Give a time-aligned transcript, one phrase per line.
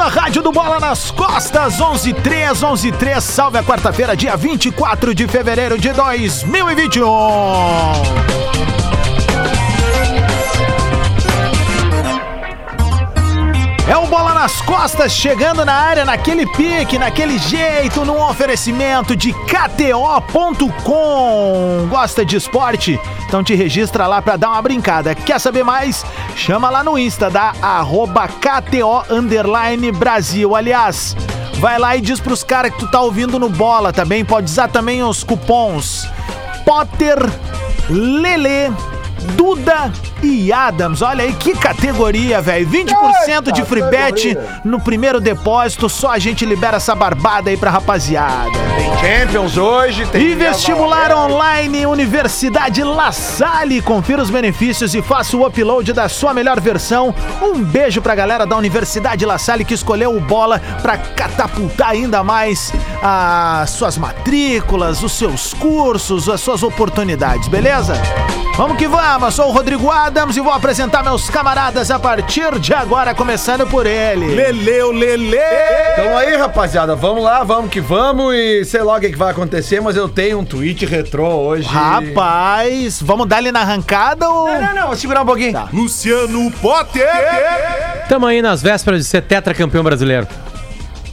[0.00, 4.34] ouvindo a Rádio do Bola nas costas, 11 3 11 3 salve a quarta-feira, dia
[4.36, 7.04] 24 de fevereiro de 2021.
[13.90, 19.32] É o Bola nas Costas chegando na área naquele pique, naquele jeito, num oferecimento de
[19.32, 20.78] KTO.com.
[21.88, 23.00] Gosta de esporte?
[23.26, 25.12] Então te registra lá pra dar uma brincada.
[25.12, 26.06] Quer saber mais?
[26.36, 30.54] Chama lá no Insta da arroba KTO Underline Brasil.
[30.54, 31.16] Aliás,
[31.54, 34.24] vai lá e diz pros caras que tu tá ouvindo no Bola também.
[34.24, 36.08] Pode usar também os cupons
[36.64, 37.18] Potter,
[37.88, 38.72] Lele,
[39.34, 39.90] Duda
[40.22, 41.02] e Adams.
[41.02, 42.68] Olha aí que categoria, velho.
[42.68, 45.88] 20% de free bet no primeiro depósito.
[45.88, 48.50] Só a gente libera essa barbada aí pra rapaziada.
[48.76, 50.22] Tem Champions hoje, tem.
[50.22, 53.80] E vestibular online Universidade La Salle.
[53.80, 57.14] Confira os benefícios e faça o upload da sua melhor versão.
[57.42, 62.22] Um beijo pra galera da Universidade La Salle que escolheu o bola pra catapultar ainda
[62.22, 67.94] mais as suas matrículas, os seus cursos, as suas oportunidades, beleza?
[68.56, 72.58] Vamos que vamos, eu sou o Rodrigo Adams e vou apresentar meus camaradas a partir
[72.58, 74.34] de agora, começando por ele.
[74.34, 75.38] Leleu, Lele!
[75.92, 79.30] Então aí, rapaziada, vamos lá, vamos que vamos e sei lá o que, que vai
[79.30, 81.68] acontecer, mas eu tenho um tweet retrô hoje.
[81.68, 84.48] Rapaz, vamos dar ele na arrancada ou.
[84.48, 85.52] Não, não, não, vou segurar um pouquinho.
[85.52, 85.68] Tá.
[85.72, 87.08] Luciano Potter!
[88.08, 90.26] Tamo aí nas vésperas de ser tetracampeão brasileiro.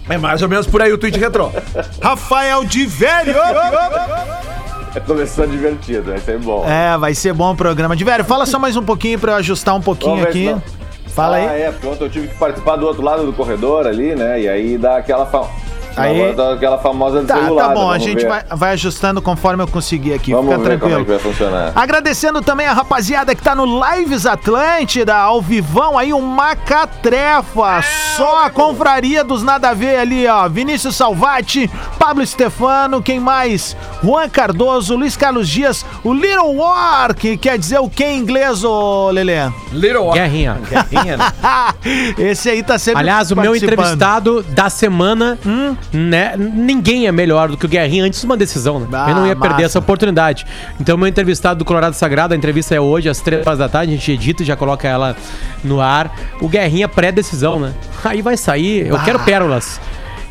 [0.09, 1.51] É mais ou menos por aí o tweet retrô.
[2.01, 3.35] Rafael de Velho!
[5.05, 6.65] Começou divertido, vai ser bom.
[6.67, 7.95] É, vai ser bom o programa.
[7.95, 10.55] De velho, fala só mais um pouquinho pra eu ajustar um pouquinho aqui.
[11.07, 11.61] Fala ah, aí.
[11.63, 14.39] é, porque ontem eu tive que participar do outro lado do corredor ali, né?
[14.39, 15.47] E aí dá aquela, fa...
[15.97, 20.13] Aí- Agora aquela famosa Tá, tá bom, a gente vai, vai ajustando conforme eu conseguir
[20.13, 21.05] aqui, Vamos fica ver como é tranquilo.
[21.05, 21.71] que vai funcionar.
[21.75, 27.81] Agradecendo também a rapaziada que tá no Lives Atlântida, ao vivão aí, um Macatrefa,
[28.15, 30.47] só a confraria dos nada a ver ali, ó.
[30.47, 31.69] Vinícius Salvati,
[31.99, 33.75] Pablo Stefano, quem mais?
[34.03, 38.63] Juan Cardoso, Luiz Carlos Dias, o Little War, que quer dizer o que em inglês,
[38.63, 39.49] ô Lelê?
[39.71, 40.57] Little Guerrinha.
[40.69, 41.33] Guerrinha, né?
[42.17, 45.75] Esse aí tá sempre Aliás, o meu entrevistado da semana, Hum?
[45.91, 46.33] Né?
[46.37, 48.87] Ninguém é melhor do que o Guerrinha antes de uma decisão, né?
[48.91, 49.65] Ah, Eu não ia perder massa.
[49.65, 50.45] essa oportunidade.
[50.79, 53.93] Então, meu entrevistado do Colorado Sagrado, a entrevista é hoje, às três horas da tarde,
[53.93, 55.15] a gente edita e já coloca ela
[55.63, 56.13] no ar.
[56.41, 57.73] O Guerrinha pré-decisão, né?
[58.03, 58.87] Aí vai sair.
[58.87, 59.79] Eu quero pérolas.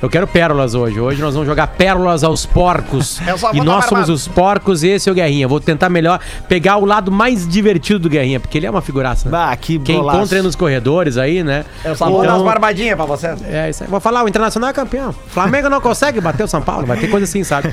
[0.03, 1.01] Eu quero pérolas hoje.
[1.01, 3.19] Hoje nós vamos jogar pérolas aos porcos.
[3.55, 5.47] E dar nós somos os porcos e esse é o Guerrinha.
[5.49, 9.27] Vou tentar melhor pegar o lado mais divertido do Guerrinha, porque ele é uma figuraça.
[9.29, 9.31] né?
[9.33, 10.19] Bah, que Quem golaço.
[10.19, 11.65] encontra ele nos corredores aí, né?
[11.85, 13.35] Eu só vou dar Então- umas barbadinhas pra você.
[13.45, 13.91] é, isso aí.
[13.91, 15.15] Vou falar, o Internacional é campeão.
[15.29, 17.73] Flamengo não consegue bater o São Paulo, vai ter coisa assim, sabe?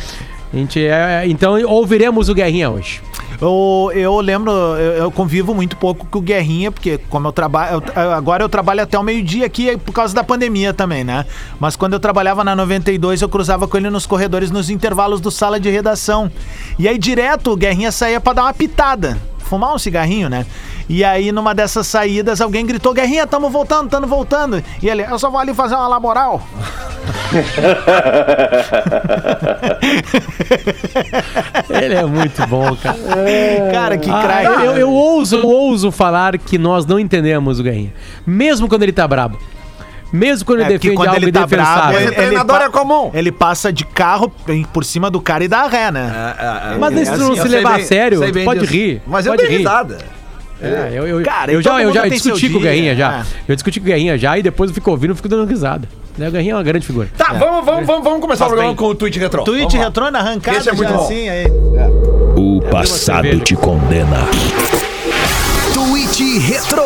[0.53, 3.01] A gente é, então ouviremos o Guerrinha hoje.
[3.43, 7.83] Eu, eu lembro, eu, eu convivo muito pouco com o Guerrinha, porque como eu trabalho.
[8.15, 11.25] agora eu trabalho até o meio-dia aqui por causa da pandemia também, né?
[11.59, 15.29] Mas quando eu trabalhava na 92, eu cruzava com ele nos corredores, nos intervalos do
[15.29, 16.31] sala de redação.
[16.79, 19.17] E aí, direto, o Guerrinha saía pra dar uma pitada.
[19.39, 20.45] Fumar um cigarrinho, né?
[20.89, 24.61] E aí, numa dessas saídas, alguém gritou: Guerrinha, tamo voltando, tamo voltando.
[24.81, 26.41] E ele, eu só vou ali fazer uma laboral.
[31.69, 32.97] Ele é muito bom, cara.
[33.71, 34.45] Cara, que Ah, craque.
[34.45, 37.93] eu, eu, eu ouso, eu ouso falar que nós não entendemos o Guerrinha.
[38.25, 39.37] Mesmo quando ele tá brabo.
[40.11, 42.65] Mesmo quando ele É, porque defende quando algo ele tá bravo, ele, Ele treinador pa-
[42.65, 43.09] é comum.
[43.15, 44.31] Ele passa de carro
[44.71, 46.35] por cima do cara e dá ré, né?
[46.79, 48.71] Mas Ele é se tu assim, não eu se levar bem- a sério, pode disso.
[48.73, 49.01] rir.
[49.07, 49.57] Mas eu pode dei rir.
[49.59, 49.97] risada.
[50.63, 53.19] É, eu, eu, Cara, eu e já, eu já discuti com o Guerrinha já.
[53.19, 53.23] é.
[53.47, 55.87] Eu discuti com o Guerrinha já e depois eu fico ouvindo e fico dando risada.
[56.17, 57.09] Né, O Guerrinha é uma grande figura.
[57.17, 58.75] Tá, vamos, vamos, vamos, vamos começar o Faz programa bem.
[58.77, 58.95] com o.
[58.95, 59.83] Tweet Vamos lá.
[59.83, 61.03] retrô na arrancada, Esse é muito já bom.
[61.05, 61.45] assim, aí.
[62.37, 64.19] O passado te condena.
[65.73, 66.83] Tweet Retro.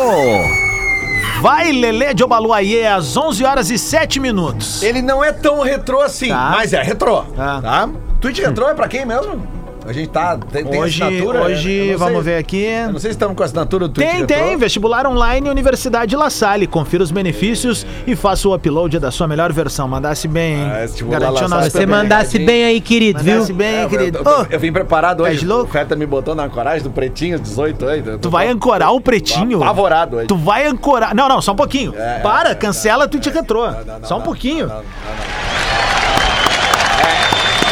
[1.40, 4.82] Vai, Lelê de Obaluayê, às 11 horas e 7 minutos.
[4.82, 6.50] Ele não é tão retrô assim, Tá.
[6.56, 7.22] mas é retrô.
[7.36, 7.60] Tá.
[7.62, 7.88] Tá?
[8.20, 9.46] Tweet retrô é pra quem mesmo?
[9.88, 10.36] A gente tá.
[10.52, 11.42] Tem, tem Hoje, assinatura?
[11.44, 12.62] hoje vamos sei- ver aqui.
[12.64, 14.56] Eu não sei se estamos com a assinatura do Tem, tem.
[14.58, 16.66] Vestibular online Universidade La Salle.
[16.66, 19.88] Confira os benefícios e faça o upload da sua melhor versão.
[19.88, 20.66] Mandasse bem, hein?
[20.70, 20.86] Ah,
[21.18, 23.32] Garantiu nosso Você mandasse bem aí, querido, viu?
[23.34, 24.18] Mandasse bem, É, querido.
[24.18, 25.46] Eu, eu, eu vim preparado tá hoje.
[25.46, 25.64] louco?
[25.70, 28.02] O Feta me botou na coragem do Pretinho, 18 aí.
[28.20, 29.62] tu vai ancorar o pretinho?
[29.62, 30.26] Apavorado hoje.
[30.26, 31.14] Tu vai ancorar.
[31.14, 31.94] Não, não, só um pouquinho.
[31.96, 33.66] É, Para, é, cancela o tweet retrô.
[33.70, 34.66] Não, não, só um não, pouquinho.
[34.66, 35.48] não, não, não, não.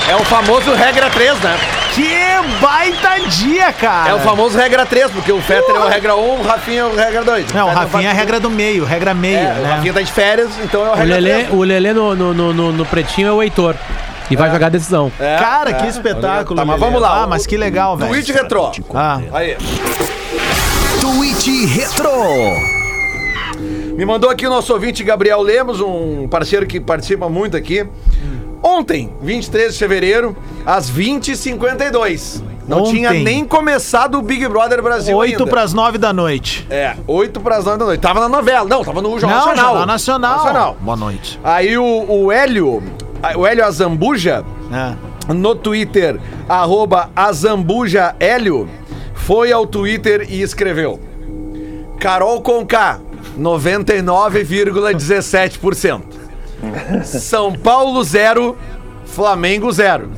[0.09, 1.57] É, é o famoso regra 3, né?
[1.97, 4.11] Que baita dia, cara.
[4.11, 6.85] É o famoso regra 3, porque o Fetter é o regra 1, o Rafinha é
[6.85, 7.53] o regra 2.
[7.53, 9.75] Não, o Rafinha é a regra do meio, regra meio, É, o né?
[9.77, 11.53] Rafinha tá de férias, então é o O regra Lelê, 3.
[11.55, 13.75] o Lelê no, no, no, no- no pretinho é o Heitor.
[14.31, 15.11] E vai jogar a decisão.
[15.21, 15.73] É, Cara, é.
[15.75, 16.57] que espetáculo.
[16.57, 17.23] Tá, mas vamos lá.
[17.23, 18.11] Ah, mas que legal, velho.
[18.11, 18.73] Tweet retrô.
[18.95, 19.57] Ah, Aí.
[21.01, 22.11] Tweet Retro.
[23.97, 27.87] Me mandou aqui o nosso ouvinte Gabriel Lemos, um parceiro que participa muito aqui.
[28.69, 30.37] Ontem, 23 de fevereiro,
[30.67, 32.43] às 20h52.
[32.67, 32.95] Não Ontem.
[32.95, 35.47] tinha nem começado o Big Brother Brasil 8 ainda.
[35.49, 36.67] pras 9 da noite.
[36.69, 38.01] É, 8 pras 9 da noite.
[38.01, 38.69] Tava na novela.
[38.69, 39.67] Não, tava no Jornal Não, Nacional.
[39.69, 40.37] Jornal Nacional.
[40.39, 40.77] Nacional.
[40.81, 41.39] Boa noite.
[41.45, 42.83] Aí o, o Hélio,
[43.37, 44.97] o Hélio Azambuja, É.
[45.33, 48.69] no Twitter, arroba Azambuja Hélio,
[49.15, 50.99] foi ao Twitter e escreveu:
[52.01, 52.99] Carol Conká,
[53.39, 56.16] 99,17%.
[57.05, 58.57] São Paulo 0,
[59.05, 60.11] Flamengo 0.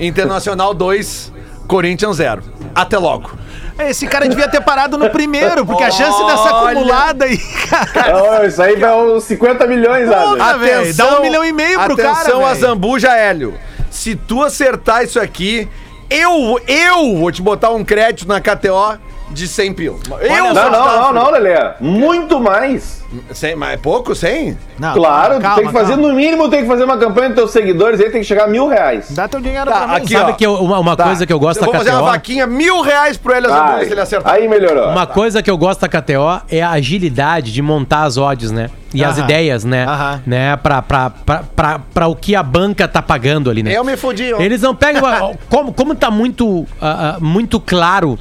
[0.00, 1.32] Internacional 2,
[1.66, 2.42] Corinthians 0.
[2.74, 3.30] Até logo.
[3.78, 6.78] Esse cara devia ter parado no primeiro, porque a chance dessa Olha.
[6.78, 8.12] acumulada aí, cara.
[8.12, 10.58] Não, isso aí vai uns 50 milhões, Adam.
[10.58, 12.50] Velho, dá um milhão e meio pro cara, Atenção, velho.
[12.50, 13.54] Azambuja Hélio.
[13.90, 15.68] Se tu acertar isso aqui,
[16.08, 18.98] eu, eu vou te botar um crédito na KTO
[19.32, 19.98] de 100 pil.
[20.20, 21.54] Eu Não, não, não, não, Lelê.
[21.80, 23.02] Muito mais.
[23.30, 24.14] 100, mas é pouco?
[24.14, 24.56] 100?
[24.78, 26.08] Não, Claro, calma, tem que fazer, calma.
[26.08, 28.46] no mínimo, tem que fazer uma campanha dos teus seguidores aí, tem que chegar a
[28.46, 29.10] mil reais.
[29.10, 29.94] Dá teu dinheiro Tá, pra mim.
[29.96, 30.34] aqui, Sabe ó.
[30.34, 31.04] que eu- uma, uma Tá.
[31.04, 32.10] coisa que eu gosto eu da vou fazer uma KTO...
[32.12, 34.32] vaquinha, mil reais pro Azambuja Ai, se ele acertar.
[34.34, 34.88] aí melhorou.
[34.88, 38.70] Uma coisa que eu gosto da KTO é a agilidade de montar as odds, né?
[38.94, 39.24] E as Aham.
[39.24, 39.84] ideias, né?
[39.86, 40.22] Aham.
[40.26, 40.56] né?
[40.56, 43.72] Pra, pra, pra, pra, pra o que a banca tá pagando ali, né?
[43.76, 44.40] Eu me fodi, ó.
[44.40, 45.02] Eles não pegam.
[45.50, 48.18] como, como tá muito, ah, ah, muito claro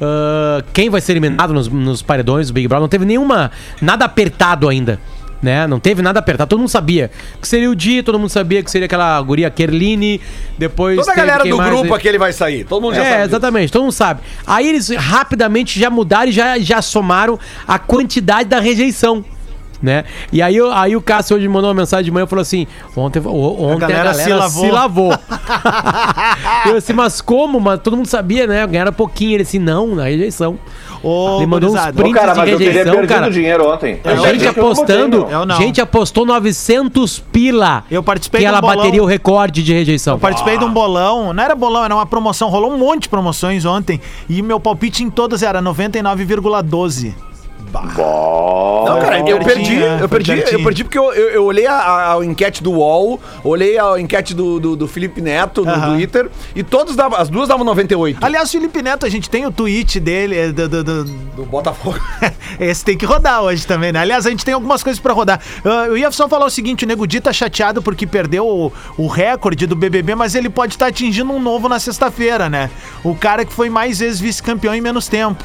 [0.00, 3.50] ah, quem vai ser eliminado nos, nos paredões do Big Brother, não teve nenhuma.
[3.80, 4.98] Nada apertado ainda.
[5.40, 5.68] Né?
[5.68, 6.48] Não teve nada apertado.
[6.48, 10.20] Todo mundo sabia que seria o Di, todo mundo sabia que seria aquela guria Kerline.
[10.56, 10.96] Depois.
[10.96, 11.70] Toda a galera do mais?
[11.70, 12.64] grupo aqui ele vai sair.
[12.64, 13.14] Todo mundo já sabe.
[13.14, 13.30] É, disso.
[13.30, 14.20] exatamente, todo mundo sabe.
[14.44, 19.24] Aí eles rapidamente já mudaram e já, já somaram a quantidade da rejeição.
[19.80, 20.04] Né?
[20.32, 22.66] E aí, aí o Cássio hoje mandou uma mensagem de manhã e falou assim:
[22.96, 25.12] ontem, ontem a galera, galera se lavou." se lavou.
[26.66, 27.60] eu assim, mas como?
[27.60, 28.66] Mas todo mundo sabia, né?
[28.66, 29.34] Ganharam pouquinho.
[29.34, 30.58] Ele assim, não, na rejeição.
[31.02, 31.80] Ô, Ele mandou uns.
[31.80, 33.30] Ô, prints cara, de mas eu teria rejeição, perdido cara.
[33.30, 34.00] dinheiro ontem.
[34.04, 35.56] A Eu gente eu botei, apostando, não.
[35.56, 38.76] Gente apostou 900 pila Eu participei que um ela bolão.
[38.76, 40.14] bateria o recorde de rejeição.
[40.14, 43.08] Eu participei de um bolão, não era bolão, era uma promoção, rolou um monte de
[43.08, 47.14] promoções ontem e meu palpite em todas era 99,12.
[47.72, 52.14] Não, cara, eu perdi, eu perdi, eu perdi porque eu, eu, eu olhei a, a-
[52.18, 55.94] a enquete do UOL, olhei a enquete do, do, do Felipe Neto no Aham.
[55.94, 58.18] Twitter e todos davam, as duas davam 98.
[58.24, 61.98] Aliás, Felipe Neto, a gente tem o tweet dele, é, do- do- do, Do Botafogo.
[62.58, 64.00] Esse tem que rodar hoje também, né?
[64.00, 65.40] Aliás, a gente tem algumas coisas pra rodar.
[65.64, 68.72] Ah, Eu ia só falar o seguinte: o Nego Di tá chateado porque perdeu o,
[68.96, 72.70] o recorde do BBB, mas ele pode estar atingindo um novo na sexta-feira, né?
[73.04, 75.44] O cara que foi mais vezes vice-campeão em menos tempo.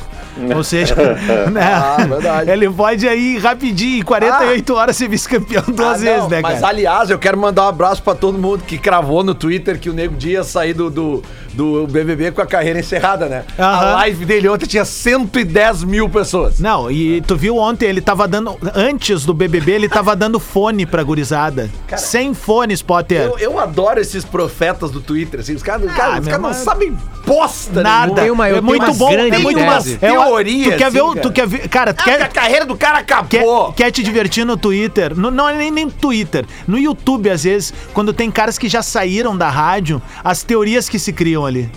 [0.56, 0.96] Ou seja,
[1.52, 1.62] né?
[1.62, 2.50] Ah, verdade.
[2.51, 6.56] ele pode aí rapidinho, em 48 horas, ser vice-campeão duas Ah, vezes, não, né, Mas
[6.60, 6.68] cara?
[6.68, 9.94] aliás, eu quero mandar um abraço pra todo mundo que cravou no Twitter que o
[9.94, 11.24] Nego Dia ia sair do, do,
[11.54, 13.44] do BBB com a carreira encerrada, né?
[13.57, 13.94] A Aham.
[13.95, 16.60] live dele ontem tinha 110 mil pessoas.
[16.60, 18.57] Não, e tu viu ontem, ele tava dando.
[18.75, 21.69] Antes do BBB, ele tava dando fone pra gurizada.
[21.98, 23.21] Sem fones, Potter.
[23.21, 26.95] Eu, eu adoro esses profetas do Twitter, assim, os caras os meu caras não sabem
[27.25, 28.13] bosta Nada.
[28.21, 29.11] Tem uma- é muito uma bom.
[29.11, 31.02] grande É muito uma- Teoria, Tu quer ver?
[31.02, 31.33] assim, Tu cara.
[31.33, 31.68] quer ver?
[31.69, 32.33] Cara, tu Ah, que a quer.
[32.33, 33.74] carreira do cara Quer, acabou.
[33.74, 35.16] quer te divertir no Twitter?
[35.18, 36.45] No- não é nem, nem no Twitter.
[36.68, 41.00] No YouTube, às vezes, quando tem caras que já saíram da rádio, as teorias que
[41.00, 41.69] se criam ali.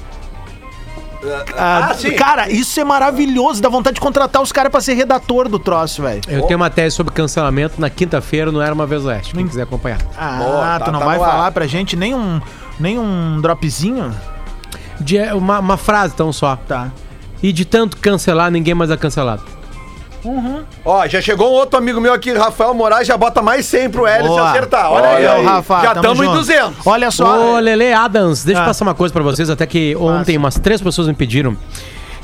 [1.57, 2.13] Ah, ah, sim.
[2.13, 3.61] Cara, isso é maravilhoso.
[3.61, 6.21] Dá vontade de contratar os caras pra ser redator do troço, velho.
[6.29, 9.63] Eu tenho uma tese sobre cancelamento na quinta-feira no Era Uma Vez Oeste, quem quiser
[9.63, 9.99] acompanhar.
[10.17, 11.31] Ah, Boa, tu tá- não tá vai no ar.
[11.31, 12.41] falar pra gente nem um,
[12.79, 14.15] nem um dropzinho?
[15.01, 16.57] De, uma, uma frase tão só.
[16.57, 16.93] Tá.
[17.43, 19.43] E de tanto cancelar, ninguém mais é cancelado.
[20.85, 24.07] Ó, já chegou um outro amigo meu aqui, Rafael Moraes, já bota mais 100 pro
[24.07, 24.51] Hélio se Boa.
[24.51, 24.91] acertar.
[24.93, 25.39] Olha, aí, Olha aí.
[25.41, 25.45] aí.
[25.47, 26.37] Rafa, já tamo estamos em junto.
[26.39, 26.87] 200.
[26.87, 27.55] Olha só.
[27.55, 28.65] Ô, Lele Adams, deixa Ah.
[28.65, 31.57] eu passar uma coisa pra vocês, até que ontem umas três pessoas me pediram,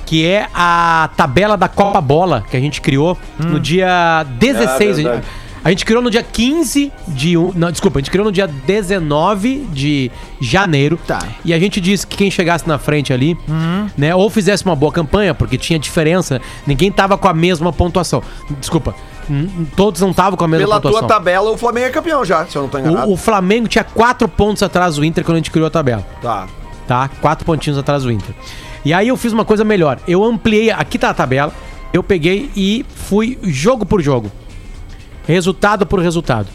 [0.06, 3.44] que é a tabela da Copa Bola que a gente criou Hum.
[3.50, 4.98] no dia 16.
[4.98, 5.26] É, verdade.
[5.64, 7.36] A gente criou no dia 15 de.
[7.36, 10.98] um- Não, desculpa, a gente criou no dia 19 de janeiro.
[11.06, 11.20] Tá.
[11.44, 13.88] E a gente disse que quem chegasse na frente ali, Hum.
[13.96, 18.22] né, ou fizesse uma boa campanha, porque tinha diferença, ninguém tava com a mesma pontuação.
[18.58, 18.94] Desculpa,
[19.76, 21.06] todos não estavam com a mesma Pela pontuação.
[21.06, 23.08] tua tabela, o Flamengo é campeão já, se eu não tô enganado.
[23.08, 26.06] O, o Flamengo tinha quatro pontos atrás do Inter quando a gente criou a tabela
[26.20, 26.46] Tá.
[26.86, 27.08] tá?
[27.20, 28.34] Quatro pontinhos atrás do Inter.
[28.84, 29.98] E aí eu fiz uma coisa melhor.
[30.08, 31.52] Eu ampliei, aqui tá a tabela.
[31.92, 34.30] Eu peguei e fui jogo por jogo.
[35.26, 36.48] Resultado por resultado.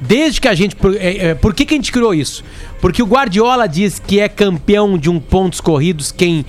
[0.00, 0.74] Desde que a gente.
[0.74, 2.42] Por, é, é, por que, que a gente criou isso?
[2.80, 6.44] Porque o Guardiola diz que é campeão de um pontos corridos quem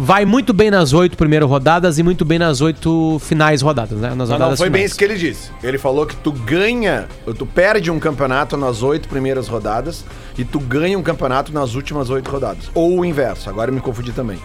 [0.00, 4.10] vai muito bem nas oito primeiras rodadas e muito bem nas oito finais rodadas, né?
[4.10, 4.90] Nas Não, não, rodadas foi bem finais.
[4.90, 5.50] isso que ele disse.
[5.62, 10.04] Ele falou que tu ganha, tu perde um campeonato nas oito primeiras rodadas
[10.36, 12.70] e tu ganha um campeonato nas últimas oito rodadas.
[12.74, 14.38] Ou o inverso, agora eu me confundi também.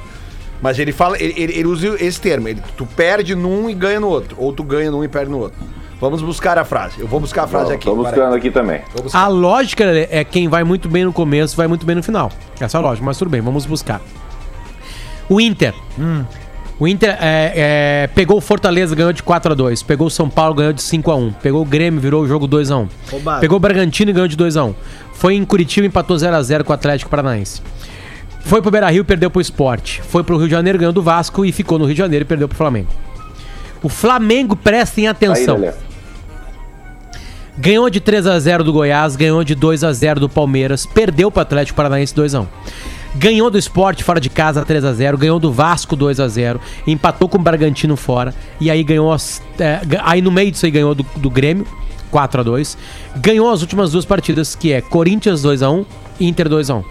[0.61, 3.99] Mas ele fala, ele, ele- ele usa esse termo, ele, tu perde num e ganha
[3.99, 5.59] no outro, ou tu ganha num e perde no outro.
[6.03, 6.99] Vamos buscar a frase.
[6.99, 7.85] Eu vou buscar a frase aqui.
[7.85, 8.11] Tô peraí.
[8.11, 8.81] buscando aqui também.
[9.13, 12.29] A lógica é quem vai muito bem no começo, vai muito bem no final.
[12.59, 14.01] Essa é a lógica, mas tudo bem, vamos buscar.
[15.29, 15.73] O Inter.
[16.77, 20.27] O Inter é, é, pegou o Fortaleza, ganhou de 4 a 2 Pegou o São
[20.29, 22.89] Paulo, ganhou de 5 a 1 Pegou o Grêmio, virou o jogo 2 a 1
[23.11, 23.39] Roubado.
[23.39, 24.75] Pegou o Bragantino e ganhou de 2 a 1
[25.13, 27.61] Foi em Curitiba, empatou 0 a 0 com o Atlético Paranaense.
[28.41, 29.99] Foi pro Beira-Rio, perdeu pro Sport.
[30.01, 32.27] Foi pro Rio de Janeiro, ganhou do Vasco e ficou no Rio de Janeiro e
[32.27, 32.89] perdeu pro Flamengo.
[33.81, 35.57] O Flamengo, prestem Aí, atenção.
[35.57, 35.73] Lelê.
[37.57, 41.29] Ganhou de 3 a 0 do Goiás, ganhou de 2 a 0 do Palmeiras, perdeu
[41.29, 42.47] pro Atlético Paranaense 2 a 1.
[43.15, 46.59] Ganhou do Sport fora de casa 3 a 0, ganhou do Vasco 2 a 0,
[46.87, 50.71] empatou com o Bragantino fora e aí ganhou as, é, aí no meio disso aí
[50.71, 51.67] ganhou do, do Grêmio
[52.09, 52.77] 4 a 2.
[53.17, 55.85] Ganhou as últimas duas partidas, que é Corinthians 2 a 1
[56.19, 56.83] e Inter 2 a 1.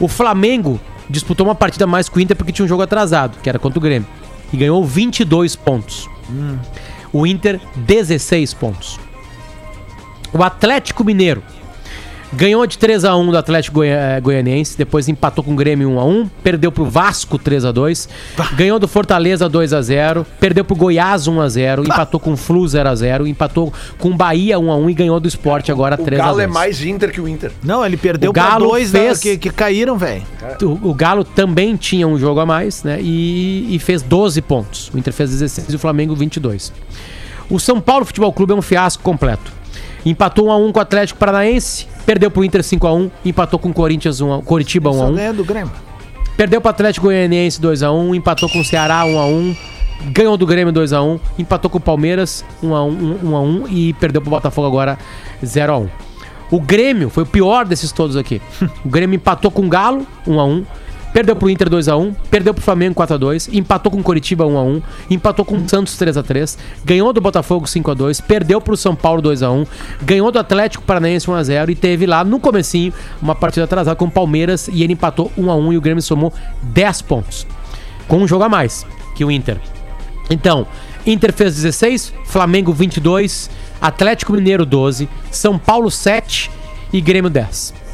[0.00, 3.48] O Flamengo disputou uma partida mais com o Inter porque tinha um jogo atrasado, que
[3.48, 4.08] era contra o Grêmio,
[4.52, 6.08] e ganhou 22 pontos.
[7.12, 9.05] O Inter 16 pontos.
[10.32, 11.42] O Atlético Mineiro
[12.32, 15.88] ganhou de 3 a 1 do Atlético Goi- eh, Goianiense, depois empatou com o Grêmio
[15.90, 18.08] 1 a 1, perdeu pro Vasco 3 a 2,
[18.56, 22.36] ganhou do Fortaleza 2 a 0, perdeu pro Goiás 1 a 0, empatou com o
[22.36, 25.70] Flu 0 a 0, empatou com o Bahia 1 a 1 e ganhou do Sport
[25.70, 26.36] agora O 3 a 2.
[26.36, 27.52] Galo é mais Inter que o Inter.
[27.62, 30.22] Não, ele perdeu O pra Galo dois né, fez- que, que caíram, velho.
[30.62, 32.98] O, o Galo também tinha um jogo a mais, né?
[33.00, 34.90] E, e fez 12 pontos.
[34.92, 36.70] O Inter fez 16 e o Flamengo 22.
[37.48, 39.52] O São Paulo Futebol Clube é um fiasco completo.
[40.06, 43.58] Empatou 1 a 1 com o Atlético Paranaense, perdeu pro Inter 5 a 1, empatou
[43.58, 45.72] com o Corinthians 1 a, Coritiba 1 a Só 1, ganha do Grêmio.
[46.36, 49.56] perdeu pro Atlético Goianiense 2 a 1, empatou com o Ceará 1 a 1,
[50.12, 53.40] ganhou do Grêmio 2 a 1, empatou com o Palmeiras 1 a 1, 1 a
[53.40, 54.96] 1 e perdeu pro Botafogo agora
[55.44, 55.88] 0 a 1.
[56.52, 58.40] O Grêmio foi o pior desses todos aqui.
[58.84, 60.64] O Grêmio empatou com o Galo 1 a 1,
[61.16, 64.02] perdeu pro Inter 2 a 1, perdeu pro Flamengo 4 a 2, empatou com o
[64.02, 64.82] Coritiba 1 a 1,
[65.12, 68.76] empatou com o Santos 3 a 3, ganhou do Botafogo 5 a 2, perdeu pro
[68.76, 69.64] São Paulo 2 a 1,
[70.02, 72.92] ganhou do Atlético Paranaense 1 a 0 e teve lá no comecinho
[73.22, 76.02] uma partida atrasada com o Palmeiras e ele empatou 1 a 1 e o Grêmio
[76.02, 76.30] somou
[76.60, 77.46] 10 pontos.
[78.06, 79.58] Com um jogo a mais que o Inter.
[80.28, 80.66] Então,
[81.06, 83.48] Inter fez 16, Flamengo 22,
[83.80, 86.50] Atlético Mineiro 12, São Paulo 7
[86.92, 87.85] e Grêmio 10.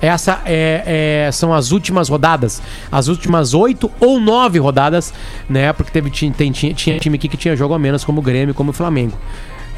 [0.00, 5.12] Essa é, é- são as últimas rodadas, as últimas oito ou nove rodadas,
[5.48, 5.72] né?
[5.72, 8.54] Porque teve, tem- tinha, tinha time aqui que tinha jogo a menos, como o Grêmio,
[8.54, 9.16] como o Flamengo.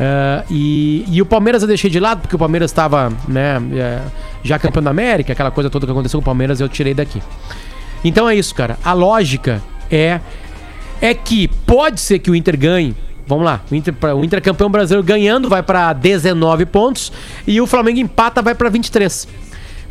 [0.01, 4.01] Ah, e, e o Palmeiras eu deixei de lado, porque o Palmeiras estava né, é,
[4.43, 7.23] já campeão da América, aquela coisa toda que aconteceu com o Palmeiras, eu tirei daqui.
[8.05, 8.79] Então é isso, cara.
[8.85, 10.21] A lógica é
[11.01, 12.95] é que pode ser que o Inter ganhe.
[13.27, 17.13] Vamos lá, o Inter, o Inter campeão brasileiro ganhando vai pra 19 pontos
[17.47, 19.29] e o Flamengo empata vai pra 23.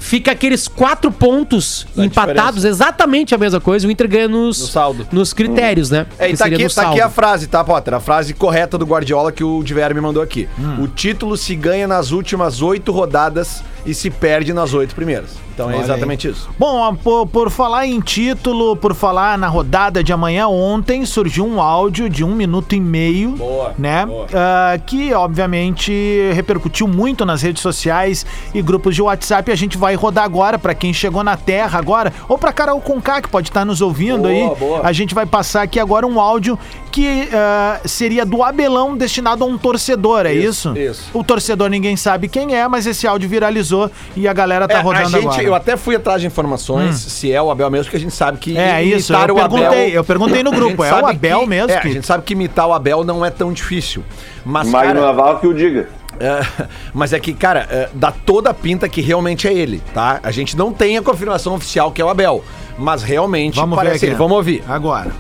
[0.02, 3.88] Fica aqueles quatro pontos empatados, exatamente a mesma coisa.
[3.88, 5.08] O Inter ganha nos, No saldo.
[5.12, 6.08] nos critérios, né?
[6.18, 7.94] É, e Que tá aqui, tá aqui a frase, tá, Potter?
[7.94, 10.50] A frase correta do Guardiola que o Diver me mandou aqui.
[10.60, 10.84] Hum.
[10.84, 15.30] O título se ganha nas últimas oito rodadas e se perde nas oito primeiras.
[15.54, 16.50] Então é Olha exatamente isso.
[16.58, 21.62] Bom, por, por falar em título, por falar na rodada de amanhã, ontem surgiu um
[21.62, 24.06] áudio de um minuto e meio, Boa, né?
[24.06, 24.28] boa.
[24.34, 25.92] ah, que obviamente
[26.34, 29.52] repercutiu muito nas redes sociais e grupos de WhatsApp.
[29.52, 33.22] A gente vai rodar agora para quem chegou na Terra agora, ou para Carol Conká
[33.22, 34.56] que pode estar nos ouvindo Boa, aí.
[34.56, 34.82] boa.
[34.84, 36.58] A gente vai passar aqui agora um áudio
[36.92, 40.70] que ah, seria do Abelão destinado a um torcedor, é isso?
[40.72, 41.10] Isso, isso.
[41.14, 44.78] O torcedor ninguém sabe quem é, mas esse áudio viralizou e a galera tá É,
[44.78, 45.44] a rodando gente, agora.
[45.44, 48.38] eu até fui atrás de informações se é o Abel mesmo, porque a gente sabe
[48.38, 51.06] que É isso, eu imitar o perguntei, Abel- eu perguntei no a grupo, é o
[51.08, 53.54] Abel que- mesmo É, que- a gente sabe que imitar o Abel não é tão
[53.54, 54.04] difícil.
[54.44, 55.88] Mas, Magno cara, Navarro que o diga.
[56.22, 56.46] É,
[56.94, 60.20] mas é que, cara, é, dá toda a pinta que realmente é ele, tá?
[60.22, 62.44] A gente não tem a confirmação oficial que é o Abel,
[62.78, 64.14] mas realmente Vamos ver parece aqui.
[64.14, 64.16] ele.
[64.16, 64.64] Vamos ouvir.
[64.68, 65.12] Agora.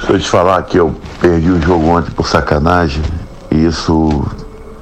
[0.00, 3.02] Se eu te falar que eu perdi o jogo ontem por sacanagem,
[3.50, 4.24] isso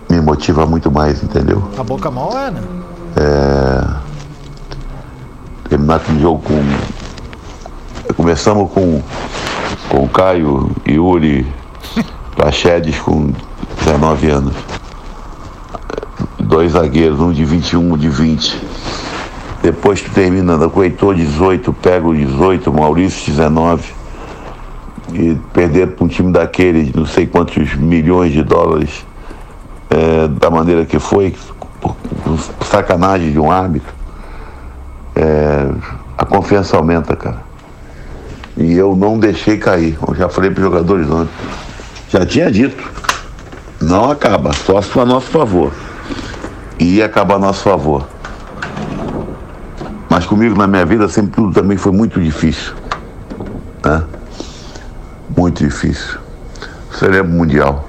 [0.08, 1.68] me motiva muito mais, entendeu?
[1.78, 2.60] A boca mal é, né?
[5.68, 8.14] Terminar aquele jogo com.
[8.14, 9.02] Começamos com,
[9.88, 11.46] com o Caio, Yuri,
[12.42, 13.30] Praxedes com
[13.84, 14.54] 19 anos.
[16.40, 18.60] Dois zagueiros, um de 21, um de 20.
[19.62, 23.94] Depois tu termina com o Heitor 18, pego 18, Maurício 19.
[25.12, 29.06] E perder para um time daquele não sei quantos milhões de dólares
[29.88, 31.36] é, da maneira que foi,
[31.80, 31.94] por,
[32.24, 33.94] por sacanagem de um árbitro,
[35.14, 35.70] é,
[36.18, 37.44] a confiança aumenta, cara.
[38.56, 39.96] E eu não deixei cair.
[40.08, 41.30] Eu já falei para os jogadores ontem.
[42.12, 42.90] Já tinha dito.
[43.80, 45.72] Não acaba, só se for a nosso favor.
[46.78, 48.06] E ia acabar a nosso favor.
[50.10, 52.74] Mas comigo na minha vida sempre tudo também foi muito difícil.
[53.82, 54.04] Né?
[55.34, 56.18] Muito difícil.
[56.90, 57.88] Você o Mundial.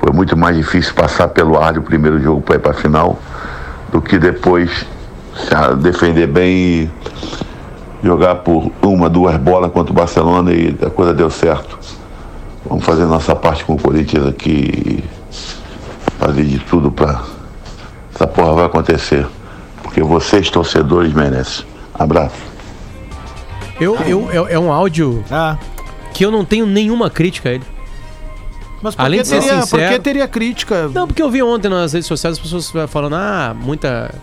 [0.00, 3.18] Foi muito mais difícil passar pelo ar o primeiro jogo para ir para a final
[3.90, 4.84] do que depois
[5.80, 6.90] defender bem e
[8.04, 11.99] jogar por uma, duas bolas contra o Barcelona e a coisa deu certo.
[12.66, 15.04] Vamos fazer nossa parte com o Corinthians aqui e
[16.18, 17.22] fazer de tudo para
[18.14, 19.26] essa porra vai acontecer.
[19.82, 21.64] Porque vocês, torcedores, merecem.
[21.94, 22.36] Abraço.
[23.80, 25.56] Eu, eu, é, é um áudio Ah.
[26.12, 27.64] que eu não tenho nenhuma crítica a ele.
[28.82, 30.88] Mas por, Além que de ser teria, por sincero- que teria crítica?
[30.88, 34.14] Não, porque eu vi ontem nas redes sociais as pessoas falando, ah, muita.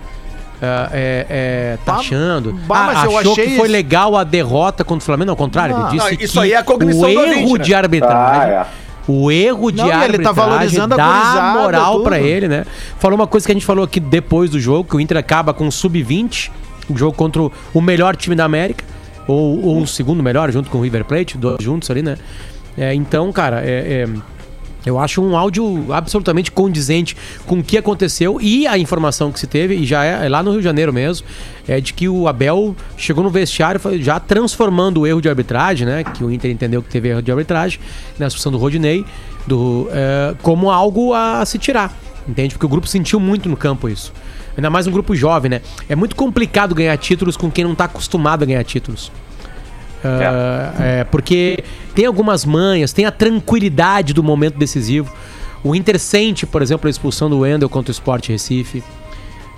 [0.62, 2.54] Ah, é, é, Bah, taxando.
[2.54, 5.28] bah, ah, mas eu achou achei que foi isso- legal a derrota contra o Flamengo.
[5.28, 5.82] Não, ao contrário, Não.
[5.90, 7.64] ele disse Não, que isso aí é a cognição o erro ouvinte, né?
[7.66, 8.54] de arbitragem.
[8.56, 8.88] Ah, é.
[9.10, 12.66] O erro de Não, e ele arbitragem tá valorizando a dá moral pra ele, né?
[13.00, 15.54] Falou uma coisa que a gente falou aqui depois do jogo, que o Inter acaba
[15.54, 16.52] com o sub-20,
[16.90, 18.84] o jogo contra o- o melhor time da América,
[19.26, 22.18] ou, ou o segundo melhor, junto com o River Plate, dois juntos ali, né?
[22.78, 24.08] É, então, cara, é- é,
[24.88, 27.16] eu acho um áudio absolutamente condizente
[27.46, 30.42] com o que aconteceu e a informação que se teve, e já é, é lá
[30.42, 31.28] no Rio de Janeiro mesmo,
[31.68, 36.04] é de que o Abel chegou no vestiário já transformando o erro de arbitragem, né?
[36.06, 37.80] Que o Inter entendeu que teve erro de arbitragem,
[38.18, 39.06] na expulsão do Rodinei,
[39.46, 41.94] do, é, como algo a se tirar.
[42.26, 42.56] Entende?
[42.56, 44.14] Porque o grupo sentiu muito no campo isso.
[44.56, 45.62] Ainda mais um grupo jovem, né?
[45.90, 49.12] É muito complicado ganhar títulos com quem não tá acostumado a ganhar títulos.
[50.04, 51.64] Ah, é, porque
[51.96, 55.12] tem algumas manhas, tem a tranquilidade do momento decisivo.
[55.64, 58.84] O Inter sente, por exemplo, a expulsão do Wendel contra o Sport Recife.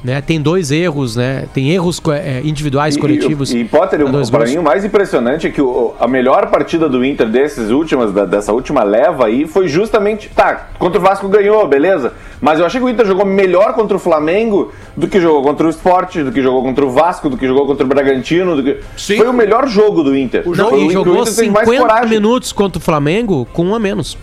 [0.02, 0.22] Né?
[0.22, 1.46] Tem dois erros, né?
[1.54, 3.52] Tem erros co- é, individuais, coletivos.
[3.54, 4.52] E, e Potter, a o- dois pra gols.
[4.52, 8.24] mim o mais impressionante é que o- a melhor partida do Inter desses últimas, da-
[8.24, 10.30] dessa última leva aí foi justamente.
[10.34, 12.14] Tá, contra o Vasco ganhou, beleza.
[12.40, 15.68] Mas eu achei que o Inter jogou melhor contra o Flamengo do que jogou contra
[15.68, 18.56] o Sport, do que jogou contra o Vasco, do que jogou contra o Bragantino.
[18.56, 18.78] Do que...
[19.18, 20.44] Foi o melhor jogo do Inter.
[20.46, 22.10] O Não, jogo- Foi o e jogou Inter teve mais 50 coragem.
[22.10, 24.18] minutos contra o Flamengo com um a menos.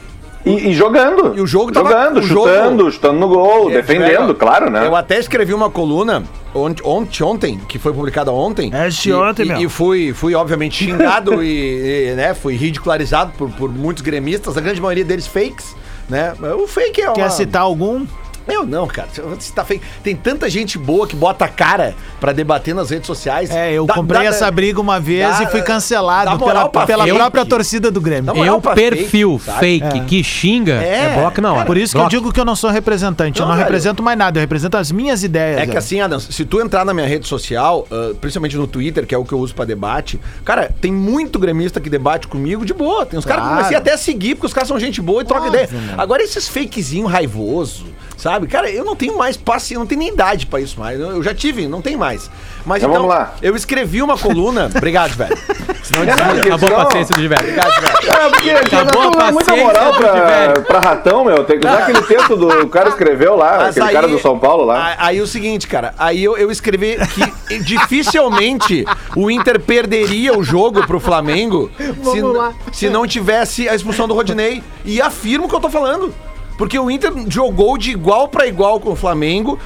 [0.46, 1.34] E, e jogando.
[1.36, 4.70] E o jogo tava- Jogando, o jogo- chutando, chutando no gol, É, defendendo, velho, claro,
[4.70, 4.86] né?
[4.86, 6.22] Eu até escrevi uma coluna
[6.54, 8.70] ont- ont- ontem, que foi publicada ontem.
[8.72, 9.60] É, de e, ontem, e, meu.
[9.60, 14.60] E fui, fui obviamente, xingado e, e, né, fui ridicularizado por, por muitos gremistas, a
[14.60, 15.74] grande maioria deles fakes,
[16.08, 16.32] né?
[16.56, 17.14] O fake é uma...
[17.14, 18.06] Quer citar algum?
[18.48, 19.08] Eu não, cara.
[19.12, 19.82] Você tá fake.
[20.04, 23.50] Tem tanta gente boa que bota a cara pra debater nas redes sociais.
[23.50, 27.04] É, eu Dá- comprei dá- essa briga uma vez dá- e fui cancelado pela, pela
[27.04, 27.16] fake.
[27.16, 28.32] própria torcida do Grêmio.
[28.44, 30.00] Eu perfil fake, fake, É.
[30.04, 31.66] que xinga, É, é, bloco na hora.
[31.66, 32.14] Por isso que Bloco.
[32.14, 33.40] eu digo que eu não sou representante.
[33.40, 33.66] eu Não, não velho.
[33.66, 35.60] represento mais nada, eu represento as minhas ideias.
[35.60, 39.06] É que assim, Adams, se tu entrar na minha rede social, ah, principalmente no Twitter,
[39.06, 42.64] que é o que eu uso pra debate, cara, tem muito gremista que debate comigo
[42.64, 43.04] de boa.
[43.04, 43.56] Tem uns caras que eu Claro.
[43.64, 45.68] comecei até a seguir, porque os caras são gente boa e troca Óbvio, ideia.
[45.72, 46.00] mano.
[46.00, 48.46] Agora, esses fakezinho raivoso, sabe?
[48.46, 50.98] Cara, eu não tenho mais paciência, eu não tenho nem idade pra isso mais.
[50.98, 52.30] Eu eu já tive, não tem mais.
[52.64, 53.34] Mas Então então, vamos lá.
[53.42, 54.70] eu escrevi uma coluna.
[54.74, 55.36] Obrigado, velho.
[55.82, 56.54] Senão É, desvia.
[56.54, 57.44] Acabou a paciência do Gilberto.
[57.44, 57.96] Obrigado, velho.
[58.16, 61.44] É, porque Acabou a muita moral pra, pra ratão, meu.
[61.44, 64.38] Tem que usar aquele texto do o cara escreveu lá, Mas aquele cara do São
[64.38, 64.94] Paulo lá.
[64.98, 66.96] a- Aí, o seguinte, cara, aí eu, eu escrevi
[67.48, 74.08] que dificilmente o Inter perderia o jogo pro Flamengo se, se não tivesse a expulsão
[74.08, 74.62] do Rodinei.
[74.84, 76.12] E afirmo o que eu tô falando.
[76.56, 79.58] Porque o Inter jogou de igual pra igual com o Flamengo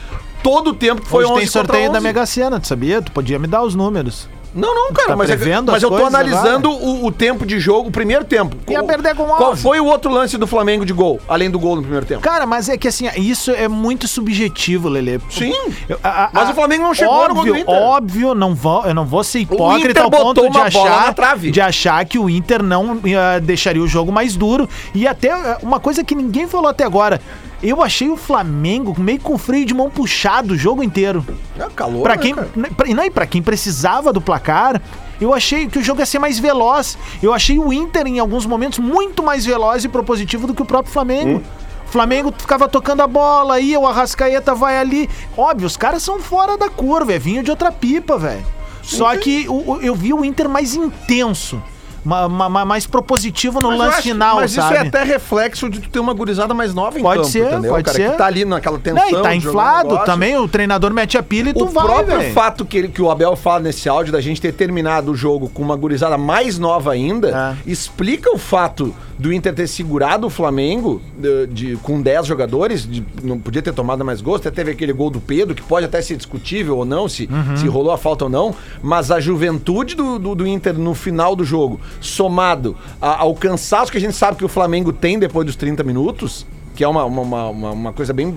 [0.43, 2.05] todo o tempo que foi Hoje 11 tem sorteio da 11.
[2.05, 3.01] Mega Sena, tu sabia?
[3.03, 4.29] Tu podia me dar os números.
[4.55, 7.61] Não, não, cara, Tá mas, é, mas as eu tô analisando o, o tempo de
[7.61, 8.57] jogo, o primeiro tempo.
[8.69, 9.63] Ia perder com Qual 11.
[9.63, 12.21] foi o outro lance do Flamengo de gol, além do gol no primeiro tempo?
[12.21, 15.21] Cara, mas é que assim, isso é muito subjetivo, Lelê.
[15.31, 15.55] Sim.
[15.89, 17.75] Eu- a- a- Mas o Flamengo não chegou no gol do óbvio, Inter.
[17.75, 22.05] Óbvio, não vou, eu não vou ser hipócrita Inter ao ponto de achar, de achar
[22.05, 24.69] que o Inter não eh, deixaria o jogo mais duro.
[24.95, 27.21] E até eh, uma coisa que ninguém falou até agora.
[27.63, 31.25] Eu achei o Flamengo meio com freio de mão puxado o jogo inteiro.
[31.59, 34.81] É calor, Pra né, quem, né, pra- não, e pra quem precisava do placar,
[35.21, 36.97] eu achei que o jogo ia ser mais veloz.
[37.23, 40.65] Eu achei o Inter, em alguns momentos, muito mais veloz e propositivo do que o
[40.65, 41.43] próprio Flamengo.
[41.87, 45.11] O Flamengo ficava tocando a bola, ia, o Arrascaeta vai ali.
[45.37, 48.47] Óbvio, os caras são fora da curva, é vinho de outra pipa, velho.
[48.83, 51.63] Só que o- eu vi o Inter mais intenso.
[52.05, 54.75] Ma- ma- ma- mais propositivo no Mas lance acho- final, mas sabe?
[54.75, 57.47] isso é até reflexo de tu ter uma gurizada mais nova em Pode campo, ser,
[57.53, 57.71] entendeu?
[57.73, 58.11] pode cara, ser.
[58.13, 59.11] que tá ali naquela tensão.
[59.11, 60.07] Não, e tá um inflado negócio.
[60.07, 62.33] também, o treinador mete a pilha e tu O vai, próprio velho.
[62.35, 65.49] fato que, ele- que o Abel fala nesse áudio da gente ter terminado o jogo
[65.49, 67.71] com uma gurizada mais nova ainda, É.
[67.71, 73.05] explica o fato do Inter ter segurado o Flamengo de, de- com 10 jogadores, de-
[73.23, 76.01] não podia ter tomado mais gosto, até teve aquele gol do Pedro, que pode até
[76.01, 77.57] ser discutível ou não, se, Uhum.
[77.57, 81.37] se rolou a falta ou não, mas a juventude do, do, do Inter no final
[81.37, 85.47] do jogo, somado a- ao cansaço que a gente sabe que o Flamengo tem depois
[85.47, 88.35] dos 30 minutos, que é uma, uma, uma, uma- coisa bem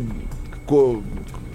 [0.65, 1.01] co-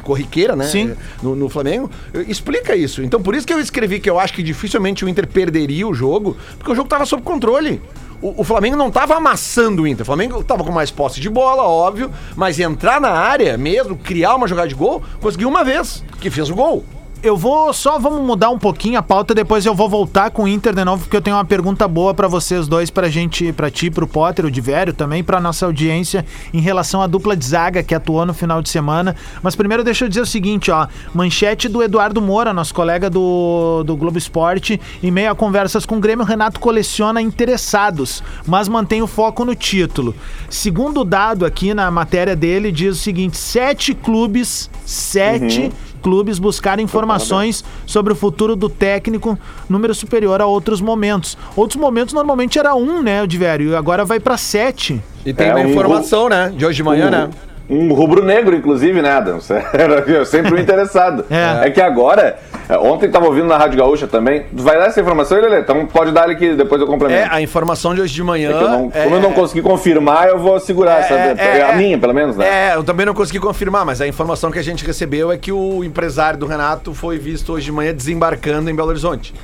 [0.03, 0.65] corriqueira, né?
[0.65, 0.95] Sim.
[1.23, 1.91] No, no Flamengo,
[2.27, 3.03] explica isso.
[3.03, 5.93] Então, por isso que eu escrevi que eu acho que dificilmente o Inter perderia o
[5.93, 7.79] jogo, porque o jogo estava sob controle.
[8.21, 10.03] O, o Flamengo não estava amassando o Inter.
[10.03, 14.35] O Flamengo estava com mais posse de bola, óbvio, mas entrar na área mesmo, criar
[14.35, 16.85] uma jogada de gol, conseguiu uma vez, que fez o gol.
[17.21, 20.49] Eu vou só vamos mudar um pouquinho a pauta, depois eu vou voltar com o
[20.49, 23.69] Inter de novo, porque eu tenho uma pergunta boa pra vocês dois, pra gente, pra
[23.69, 27.83] ti, pro Potter, o Divério também, pra nossa audiência em relação à dupla de zaga
[27.83, 29.17] que atuou no final de semana.
[29.43, 33.83] Mas primeiro deixa eu dizer o seguinte, ó, manchete do Eduardo Moura, nosso colega do,
[33.83, 39.03] do Globo Esporte, em meio a conversas com o Grêmio, Renato coleciona interessados, mas mantém
[39.03, 40.15] o foco no título.
[40.49, 47.65] Segundo dado aqui na matéria dele, diz o seguinte: sete clubes, sete clubes buscaram informações
[47.87, 51.37] sobre o futuro do técnico, número superior a outros momentos.
[51.57, 53.71] Outros momentos normalmente era um, né, Divério?
[53.71, 55.03] E agora vai pra sete.
[55.27, 56.53] E tem É, uma um informação, né?
[56.57, 57.31] De hoje de manhã, né?
[57.71, 59.51] Um rubro-negro, inclusive, né, Adams?
[59.73, 61.25] Era sempre um interessado.
[61.31, 61.67] É.
[61.67, 61.71] É.
[61.71, 64.47] que agora, é, ontem tava ouvindo na Rádio Gaúcha também.
[64.53, 65.61] Vai dar essa informação, Lelê?
[65.61, 67.29] Então pode dar ali que depois eu É, complemento.
[67.31, 68.51] a informação de hoje de manhã.
[68.51, 71.13] É eu não- é- como eu não consegui confirmar, eu vou segurar essa.
[71.15, 71.77] é, a é.
[71.77, 72.71] minha, pelo menos, né?
[72.71, 75.53] É, eu também não consegui confirmar, mas a informação que a gente recebeu é que
[75.53, 79.35] o empresário do Renato foi visto hoje de manhã desembarcando em Belo Horizonte.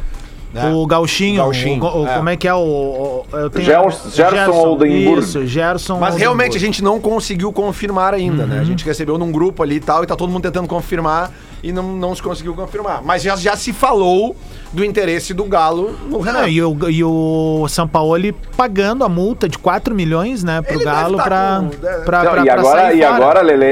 [0.54, 0.66] É.
[0.72, 2.14] O Gauchinho, O Gauchinho, o- o- é.
[2.16, 2.58] como é que é o...
[2.58, 5.20] o- eu tenho- Gers- Gerson Oldenburg.
[5.22, 6.58] Isso, Gerson Mas realmente a Oldenburg.
[6.66, 8.60] gente não conseguiu confirmar ainda, né?
[8.60, 11.30] A gente recebeu num grupo ali e tal, e tá todo mundo tentando confirmar
[11.64, 13.00] e não, não se conseguiu confirmar.
[13.02, 14.36] Mas já, já se falou
[14.72, 16.48] do interesse do Galo no Não, Renato.
[16.48, 21.16] e, o, e o Sampaoli pagando a multa de 4 milhões, né, pro Ele Galo
[21.16, 23.14] tá pra, e pra agora, sair e fora.
[23.14, 23.64] agora, Lele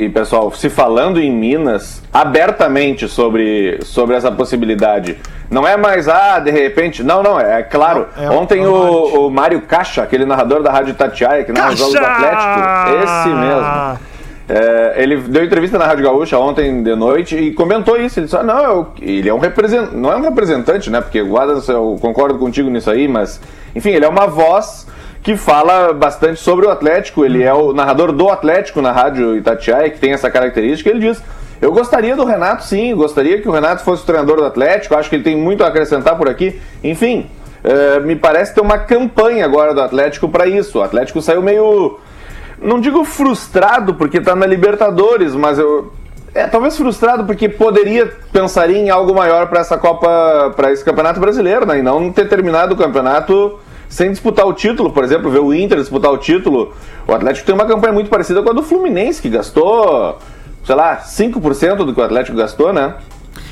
[0.00, 5.18] e, e pessoal, se falando em Minas abertamente sobre, sobre essa possibilidade,
[5.50, 7.02] não é mais, ah, de repente.
[7.02, 8.06] Não, não, é claro.
[8.16, 11.72] Não, é Ontem o- o, o Mário Caixa, aquele narrador da Rádio Tatiaia, que narra
[11.72, 14.09] os jogos do Atlético, esse mesmo.
[14.52, 18.18] É, ele deu entrevista na Rádio Gaúcha ontem de noite e comentou isso.
[18.18, 21.00] Ele disse: ah, não, eu- ele é um representante, não é um representante, né?
[21.00, 23.40] Porque o Adams, eu concordo contigo nisso aí, mas
[23.76, 24.88] enfim, ele é uma voz
[25.22, 27.24] que fala bastante sobre o Atlético.
[27.24, 30.90] Ele é o narrador do Atlético na Rádio Itatiaia, que tem essa característica.
[30.90, 31.22] Ele diz:
[31.62, 34.96] Eu gostaria do Renato, sim, gostaria que o Renato fosse o treinador do Atlético.
[34.96, 36.60] Acho que ele tem muito a acrescentar por aqui.
[36.82, 37.30] Enfim,
[37.62, 40.80] é, me parece ter uma campanha agora do Atlético para isso.
[40.80, 42.00] O Atlético saiu meio
[42.60, 45.92] não digo frustrado porque tá na Libertadores, mas eu
[46.34, 51.18] é talvez frustrado porque poderia pensar em algo maior para essa Copa, para esse Campeonato
[51.18, 51.78] Brasileiro, né?
[51.78, 55.78] E não ter terminado o campeonato sem disputar o título, por exemplo, ver o Inter
[55.78, 56.72] disputar o título.
[57.08, 60.18] O Atlético tem uma campanha muito parecida com a do Fluminense, que gastou,
[60.64, 62.94] sei lá, 5% do que o Atlético gastou, né?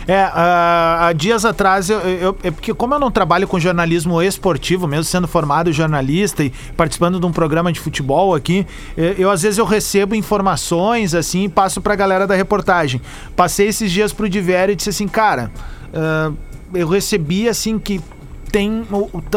[0.08, 4.22] É, há há dias atrás, eu, eu- é porque como eu não trabalho com jornalismo
[4.22, 8.66] esportivo, mesmo sendo formado jornalista e participando de um programa de futebol aqui,
[8.96, 13.02] eh, eu às vezes eu recebo informações assim e passo pra galera da reportagem.
[13.36, 15.50] Passei esses dias pro Divério e disse assim, cara,
[15.92, 16.32] ah,
[16.72, 18.00] eu recebi assim que
[18.50, 18.86] tem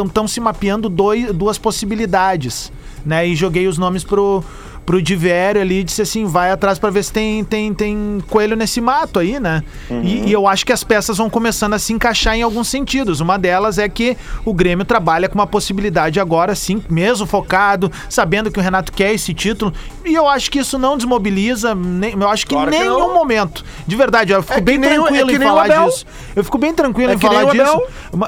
[0.07, 2.71] estão se mapeando dois, duas possibilidades,
[3.05, 3.27] né?
[3.27, 4.41] E joguei os nomes pro
[4.85, 8.55] pro Divério ali e disse assim, vai atrás pra ver se tem tem, tem coelho
[8.55, 9.63] nesse mato aí, né?
[9.89, 13.19] E, e eu acho que as peças vão começando a se encaixar em alguns sentidos.
[13.19, 18.51] Uma delas é que o Grêmio trabalha com uma possibilidade agora, sim, mesmo focado, sabendo
[18.51, 19.73] que o Renato quer esse título.
[20.03, 23.13] E eu acho que isso não desmobiliza, nem, eu acho que Claro em nenhum não.
[23.13, 23.63] momento.
[23.87, 26.05] De verdade, eu fico É bem nem é tranquilo que em falar disso.
[26.35, 27.81] Eu fico bem tranquilo É em falar disso.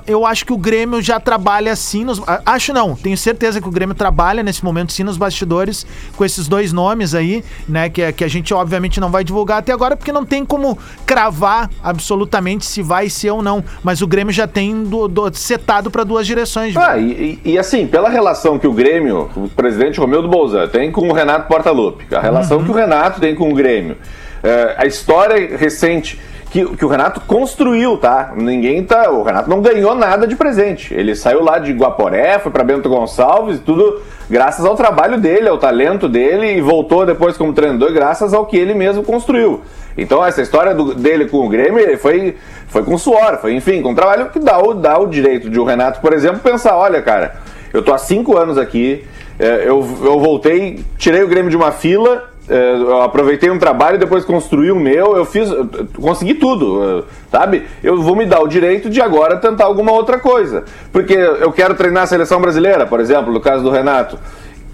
[0.07, 2.21] Eu acho que o Grêmio já trabalha assim nos.
[2.45, 5.85] Acho não, tenho certeza que o Grêmio trabalha nesse momento sim nos bastidores
[6.15, 7.89] com esses dois nomes aí, né?
[7.89, 10.77] Que, é- que a gente obviamente não vai divulgar até agora, porque não tem como
[11.06, 13.63] cravar absolutamente se vai ser ou não.
[13.84, 16.75] Mas o Grêmio já tem do, do- setado para duas direções.
[16.77, 21.08] Ah, e, e- assim, pela relação que o Grêmio, o presidente Romildo Bolzan, tem com
[21.08, 23.97] o Renato Portaluppi, a relação que o Renato tem com o Grêmio,
[24.43, 26.19] eh, a história recente
[26.51, 28.32] que, que o Renato construiu, tá?
[28.36, 29.10] Ninguém tá.
[29.10, 30.93] O Renato não ganhou nada de presente.
[30.93, 35.57] Ele saiu lá de Guaporé, foi para Bento Gonçalves, tudo graças ao trabalho dele, ao
[35.57, 39.62] talento dele, e voltou depois como treinador, graças ao que ele mesmo construiu.
[39.97, 42.36] Então, essa história do- dele com o Grêmio foi,
[42.67, 45.63] foi com suor, foi, enfim, com trabalho que dá o, dá o direito de o
[45.63, 47.36] Renato, por exemplo, pensar: olha, cara,
[47.71, 49.03] eu tô há cinco anos aqui,
[49.39, 54.25] é, eu, eu voltei, tirei o Grêmio de uma fila, eu aproveitei um trabalho, depois
[54.25, 55.67] construí o meu, eu fiz, eu
[56.01, 57.63] consegui tudo, é, sabe?
[57.82, 60.65] Eu vou me dar o direito de agora tentar alguma outra coisa.
[60.91, 64.19] Porque eu quero treinar a seleção brasileira, por exemplo, no caso do Renato.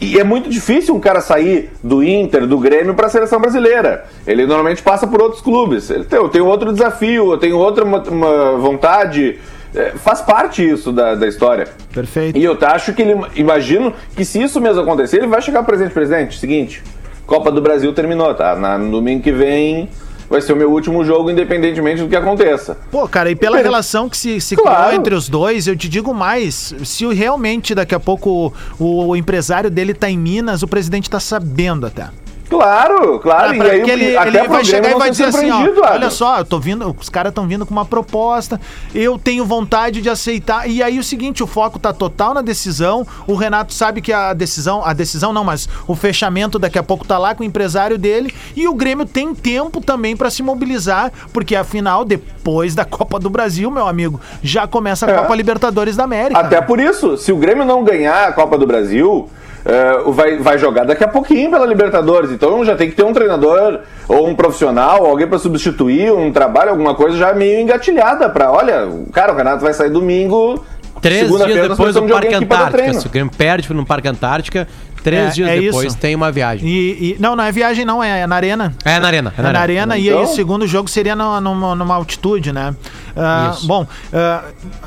[0.01, 4.05] E é muito difícil um cara sair do Inter, do Grêmio, para a seleção brasileira.
[4.25, 5.89] Ele normalmente passa por outros clubes.
[5.89, 9.37] Ele tem, eu tenho outro desafio, eu tenho outra uma, uma vontade.
[9.75, 11.67] É, faz parte isso da, da história.
[11.93, 12.37] Perfeito.
[12.37, 15.93] E eu acho que ele, imagino que se isso mesmo acontecer, ele vai chegar presidente,
[15.93, 16.81] presidente, seguinte,
[17.29, 18.55] Copa do Brasil terminou, tá?
[18.55, 19.87] Na, no domingo que vem
[20.27, 22.75] vai ser o meu último jogo, independentemente do que aconteça.
[22.91, 24.85] Pô, cara, e pela relação que se, se Claro.
[24.87, 26.73] criou entre os dois, eu te digo mais.
[26.83, 31.19] Se realmente daqui a pouco o, o empresário dele tá em Minas, o presidente tá
[31.19, 32.09] sabendo até.
[32.49, 33.55] Claro, claro.
[33.57, 36.09] Pra e aí ele, até ele vai Grêmio chegar e vai dizer assim, ó, olha
[36.09, 38.59] só, eu tô vindo, os caras estão vindo com uma proposta,
[38.93, 40.67] eu tenho vontade de aceitar.
[40.69, 43.05] E aí o seguinte, o foco tá total na decisão.
[43.27, 47.05] O Renato sabe que a decisão, a decisão não, mas o fechamento daqui a pouco
[47.05, 51.11] tá lá com o empresário dele e o Grêmio tem tempo também pra se mobilizar,
[51.31, 55.15] porque afinal depois da Copa do Brasil, meu amigo, já começa a É.
[55.17, 56.39] Copa Libertadores da América.
[56.39, 59.29] Até por isso, se o Grêmio não ganhar a Copa do Brasil,
[59.69, 62.31] é, vai, vai jogar daqui a pouquinho pela Libertadores.
[62.31, 66.71] Então já tem que ter um treinador ou um profissional, alguém para substituir, um trabalho,
[66.71, 70.63] alguma coisa já meio engatilhada para, olha, cara, o Renato vai sair domingo.
[71.01, 72.93] Três dias depois do Parque Antártica.
[72.93, 74.67] Se o Grêmio perde no Parque Antártica,
[75.03, 75.97] três É, dias é depois isso.
[75.97, 76.67] tem uma viagem.
[76.67, 78.73] E, e- não, não é viagem não, é, é na arena.
[78.85, 79.33] É na arena.
[79.37, 82.75] É na arena e aí Então- o segundo jogo seria numa, numa, numa altitude, né?
[83.51, 83.67] Isso.
[83.67, 84.43] bom, ah,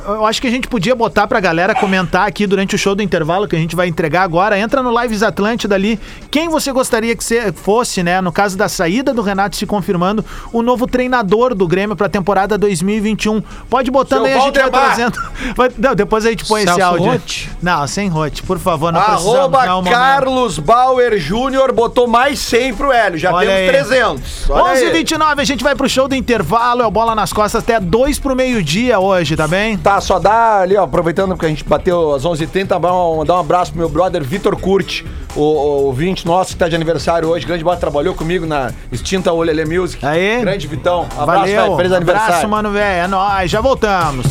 [0.07, 3.03] eu acho que a gente podia botar pra galera comentar aqui durante o show do
[3.03, 4.59] intervalo que a gente vai entregar agora.
[4.59, 6.01] Entra no Lives Atlântida ali.
[6.31, 8.21] Quem você gostaria que você fosse, né?
[8.23, 12.57] No caso da saída do Renato se confirmando, o novo treinador do Grêmio pra temporada
[12.57, 13.43] 2021.
[13.69, 15.19] Pode botando Seu aí, a gente vai trazendo.
[15.57, 17.13] Vai- não, depois a gente põe esse Celso áudio.
[17.13, 17.49] Roth?
[17.63, 19.35] Não, sem rote, por favor, não precisamos.
[19.37, 19.93] Arroba não é o momento.
[20.03, 23.19] Carlos Bauer Júnior botou mais 100 pro Hélio.
[23.19, 23.85] Já Olha temos aí.
[23.87, 24.51] 300.
[24.51, 24.85] Olha 11 aí.
[24.89, 27.79] h 29 a gente vai pro show do intervalo, é o Bola nas Costas até
[27.79, 29.79] 2 pro meio-dia hoje, tá bem?
[29.79, 32.81] Tá, só dá ali, ó, aproveitando que a gente bateu às 11h30,
[33.17, 36.75] mandar um, abraço pro meu brother Vitor Curti, o, o ouvinte nosso que tá de
[36.75, 37.47] aniversário hoje.
[37.47, 40.05] Grande bola, trabalhou comigo na extinta Olelê Music.
[40.05, 40.41] Aí.
[40.41, 41.07] Grande Vitão.
[41.17, 41.77] Abraço, Valeu, velho.
[41.77, 42.29] Feliz aniversário.
[42.29, 44.27] abraço, mano, velho, é nóis, já voltamos.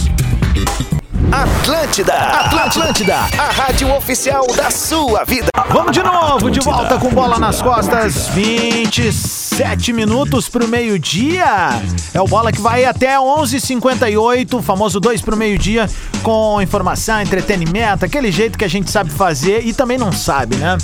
[1.32, 5.48] Atlântida, Atlântida, a rádio oficial da sua vida.
[5.70, 11.70] Vamos de novo, de volta com Bola nas Costas, 27 minutos pro meio-dia.
[12.14, 15.90] É o Bola que vai até 11h58, o famoso 2 pro meio-dia,
[16.22, 20.78] com informação, entretenimento, aquele jeito que a gente sabe fazer e também não sabe, né?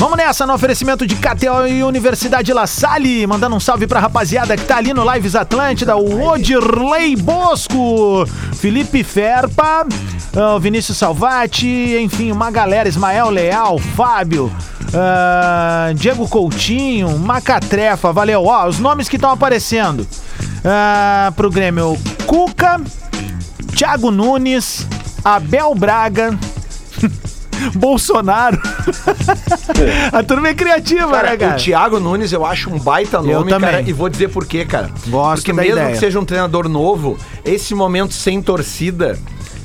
[0.00, 4.56] Vamos nessa no oferecimento de KTO e Universidade La Salle, mandando um salve pra rapaziada
[4.56, 11.96] que tá ali no Lives Atlântida, o Odirley Bosco, Felipe Ferpa, ah, o Vinícius Salvati,
[12.00, 14.52] enfim, uma galera, Ismael Leal, Fábio,
[14.94, 20.06] ah, Diego Coutinho, Macatrefa, valeu, ó, os nomes que estão aparecendo
[20.64, 22.80] ah, pro Grêmio, Cuca,
[23.76, 24.86] Thiago Nunes,
[25.24, 26.38] Abel Braga,
[27.74, 28.60] Bolsonaro.
[30.12, 31.54] A turma é criativa, Cara, né, cara?
[31.54, 33.70] o Thiago Nunes eu acho um baita Eu nome, também.
[33.70, 34.90] cara, e vou dizer por quê, cara.
[35.08, 35.92] Gosto Porque mesmo ideia.
[35.92, 39.18] que seja um treinador novo, esse momento sem torcida,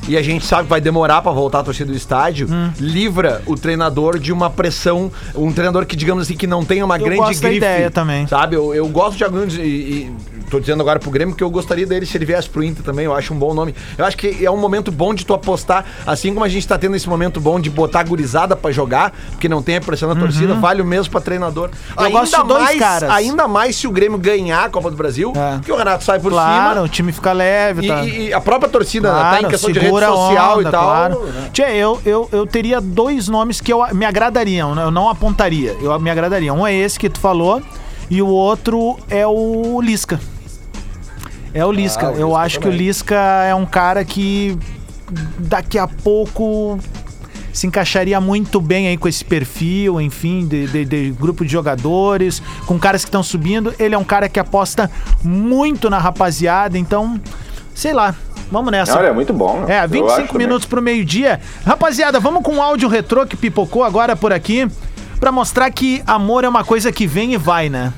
[0.08, 2.70] e a gente sabe que vai demorar pra voltar a torcida do estádio, Hum.
[2.80, 6.98] livra o treinador de uma pressão, um treinador que, digamos assim, que não tenha uma
[6.98, 7.58] Eu grande gosto da grife.
[7.66, 8.28] ideia também.
[8.28, 10.12] Sabe, eu, eu gosto Thiago Nunes e, e
[10.54, 13.06] tô dizendo agora pro Grêmio que eu gostaria dele se ele viesse pro Inter também,
[13.06, 13.74] eu acho um bom nome.
[13.98, 16.78] Eu acho que é um momento bom de tu apostar, assim como a gente tá
[16.78, 20.08] tendo esse momento bom de botar a gurizada pra jogar, porque não tem a pressão
[20.14, 21.70] da torcida, vale o mesmo pra treinador.
[21.98, 22.06] Uhum.
[22.06, 23.10] Eu gosto de dois mais, caras.
[23.10, 25.60] Ainda mais se o Grêmio ganhar a Copa do Brasil, É.
[25.64, 26.82] que o Renato sai por Claro, cima.
[26.86, 28.04] o time fica leve, E, tá?
[28.06, 30.70] e- e a própria torcida Claro, tá em questão de rede segura a social onda,
[30.70, 30.84] e tal.
[30.84, 31.24] Claro.
[31.26, 31.50] né?
[31.52, 34.84] Tchê, eu, eu, eu teria dois nomes que eu, me agradariam, né?
[34.84, 36.54] eu não apontaria, eu me agradaria.
[36.54, 37.62] Um é esse que tu falou
[38.10, 40.20] e o outro é o Lisca.
[41.54, 42.08] É o Lisca.
[42.08, 42.78] Ah, o eu Lisca acho que também.
[42.80, 43.16] o Lisca
[43.48, 44.58] é um cara que
[45.38, 46.80] daqui a pouco
[47.52, 52.42] se encaixaria muito bem aí com esse perfil, enfim, de, de- de grupo de jogadores,
[52.66, 53.74] com caras que estão subindo.
[53.78, 54.90] Ele é um cara que aposta
[55.24, 57.22] muito na rapaziada, então,
[57.76, 58.16] sei lá,
[58.52, 58.98] vamos nessa.
[58.98, 59.66] Olha, é muito bom.
[59.68, 60.48] É, eu 25 acho também.
[60.48, 61.40] minutos pro meio-dia.
[61.64, 64.68] Rapaziada, vamos com um áudio retrô que pipocou agora por aqui
[65.20, 67.94] pra mostrar que amor é uma coisa que vem e vai, né?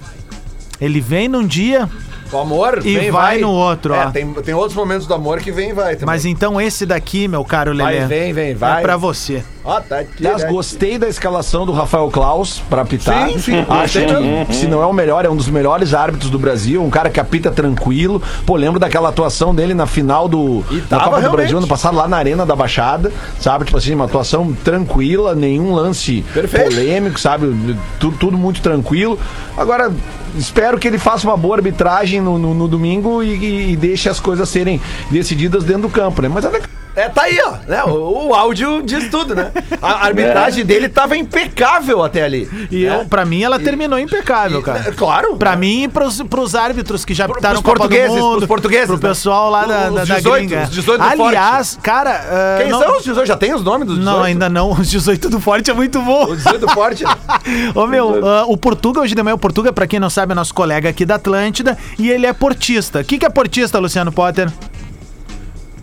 [0.82, 1.90] Ele vem num dia
[2.32, 4.12] O amor E vem, vai no outro, É, ó.
[4.12, 6.08] tem, tem outros momentos do amor que vem e vai também.
[6.08, 8.80] Mas então esse daqui, meu caro Lelê, Vai, vem, vem, vai.
[8.80, 9.44] é pra você.
[9.66, 10.04] Ó, tá.
[10.20, 10.50] Aliás, né?
[10.50, 13.30] gostei da escalação do Rafael Klaus pra apitar.
[13.30, 14.00] Sim, sim, Acho
[14.48, 16.84] que, se não é o melhor, é um dos melhores árbitros do Brasil.
[16.84, 18.22] Um cara que apita tranquilo.
[18.46, 21.32] Pô, lembro daquela atuação dele na final do, da Copa do realmente.
[21.32, 23.12] Brasil ano passado, lá na Arena da Baixada.
[23.40, 23.66] Sabe?
[23.66, 26.70] Tipo assim, uma atuação tranquila, nenhum lance Perfeito.
[26.70, 27.76] polêmico, sabe?
[28.00, 29.18] Tudo, tudo muito tranquilo.
[29.58, 29.92] Agora,
[30.38, 34.08] espero que ele faça uma boa arbitragem no, no- no domingo e, e- e deixe
[34.10, 36.30] as coisas serem decididas dentro do campo, né?
[36.32, 36.70] Mas é legal.
[36.96, 37.54] É, tá aí, ó.
[37.68, 37.84] Né?
[37.84, 39.52] O, o áudio diz tudo, né?
[39.82, 42.50] A arbitragem dele tava impecável até ali.
[42.72, 43.02] E né?
[43.02, 44.86] eu, pra mim ela terminou impecável, E- cara.
[44.88, 45.36] é, Claro.
[45.36, 48.36] Pra mim e pros, pros árbitros que já Pro- pitaram pros Copa do portugueses, Mundo,
[48.38, 49.02] pros portugueses, pro né?
[49.02, 52.12] pessoal lá da, Os da, 18, os 18 do Aliás, cara...
[52.30, 53.28] ah, Quem não, são os 18?
[53.28, 54.16] Já tem os nomes dos 18?
[54.18, 54.72] Não, ainda não.
[54.80, 56.26] Os 18 do Forte é muito bom.
[56.32, 57.04] Os 18 forte.
[57.04, 57.10] né?
[57.76, 60.36] Ô meu, ah, o Portuga, hoje de manhã, o Portuga, pra quem não sabe, é
[60.36, 63.02] nosso colega aqui da Atlântida e ele é portista.
[63.02, 64.50] O que, que é portista, Luciano Potter?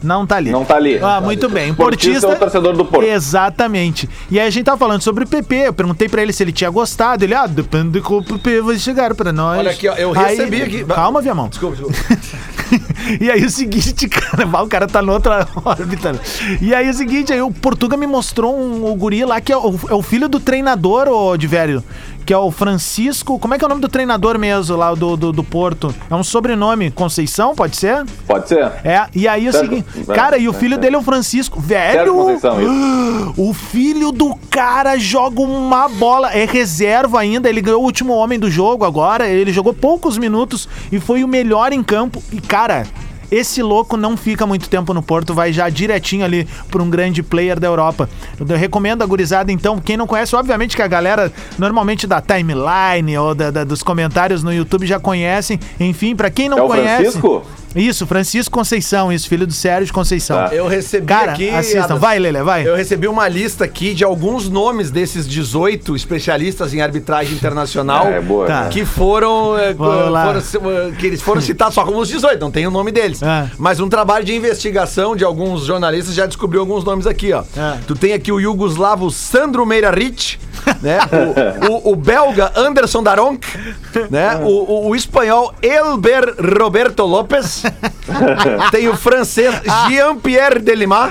[0.03, 0.51] Não tá ali.
[0.51, 0.99] Não tá ali.
[1.03, 1.73] Ah, muito bem.
[1.75, 3.07] Portista é o torcedor do Porto.
[3.07, 4.09] Exatamente.
[4.31, 5.55] E aí a gente tava falando sobre o PP.
[5.69, 7.25] Eu perguntei pra ele se ele tinha gostado.
[7.25, 9.59] Ele, ah, depende de como o PP vai chegar pra nós.
[9.59, 11.49] Olha aqui, ó, eu Aí- recebi aqui- Calma, Viamão.
[11.49, 11.97] Desculpa, desculpa.
[13.21, 16.19] e aí o seguinte, cara, o cara tá noutra órbita.
[16.61, 19.57] E aí o seguinte, aí o Portuga me mostrou um, o guri lá que é
[19.57, 21.83] o, é o filho do treinador, ô de velho.
[22.25, 23.39] Que é o Francisco.
[23.39, 25.95] Como é que é o nome do treinador mesmo lá do, do, do Porto?
[26.11, 26.91] É um sobrenome.
[26.91, 28.05] Conceição, pode ser?
[28.27, 28.65] Pode ser?
[28.85, 29.65] É, e aí o Certo.
[29.69, 29.87] seguinte.
[30.15, 30.81] Cara, e o filho vai.
[30.81, 31.61] dele é o Francisco.
[31.61, 32.15] Velho!
[32.15, 32.57] Conceição.
[33.37, 36.33] O filho do cara joga uma bola.
[36.33, 37.49] É reserva ainda.
[37.49, 39.27] Ele ganhou o último homem do jogo agora.
[39.27, 42.23] Ele jogou poucos minutos e foi o melhor em campo.
[42.31, 42.85] E, cara.
[43.33, 47.23] Esse louco não fica muito tempo no Porto, vai já direitinho ali para um grande
[47.23, 48.07] player da Europa.
[48.39, 53.17] Eu recomendo a gurizada, então, quem não conhece, obviamente que a galera normalmente da timeline
[53.17, 55.59] ou da- da- dos comentários no YouTube já conhecem.
[55.81, 57.03] Enfim, para quem não É o conhece.
[57.03, 57.43] Francisco?
[57.75, 60.37] Isso, Francisco Conceição, isso, filho do Sérgio Conceição.
[60.49, 60.55] Tá.
[60.55, 61.49] Eu recebi Cara, aqui.
[61.51, 61.85] assistam.
[61.85, 62.67] Adas, Vai, Lele, vai.
[62.67, 68.21] Eu recebi uma lista aqui de alguns nomes desses 18 especialistas em arbitragem internacional É,
[68.21, 68.47] boa.
[68.47, 68.69] Tá.
[68.69, 70.41] que foram, eh, lá.
[70.43, 73.23] foram eh, que eles foram citados só como os 18, não tem o nome deles.
[73.23, 73.51] É.
[73.59, 77.43] Mas um trabalho de investigação de alguns jornalistas já descobriu alguns nomes aqui, ó.
[77.57, 77.79] É.
[77.87, 80.39] Tu tem aqui o Yugoslavo Sandro Meira Rich,
[80.81, 80.99] né?
[81.69, 83.47] O, o- o belga Anderson Daronk,
[84.11, 84.37] né?
[84.43, 87.62] O, o- o espanhol Elber Roberto Lopes.
[88.71, 89.55] Tem o francês
[89.89, 91.11] Jean-Pierre Delimar.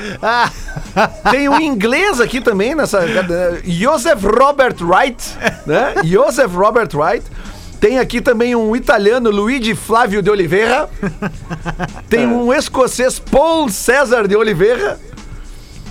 [1.30, 3.02] Tem o inglês aqui também nessa.
[3.64, 5.24] Joseph Robert Wright,
[5.66, 5.96] né?
[6.04, 7.26] Joseph Robert Wright.
[7.80, 10.88] Tem aqui também um italiano, Luigi Flávio de Oliveira.
[12.08, 15.00] Tem um escocês, Paul César de Oliveira.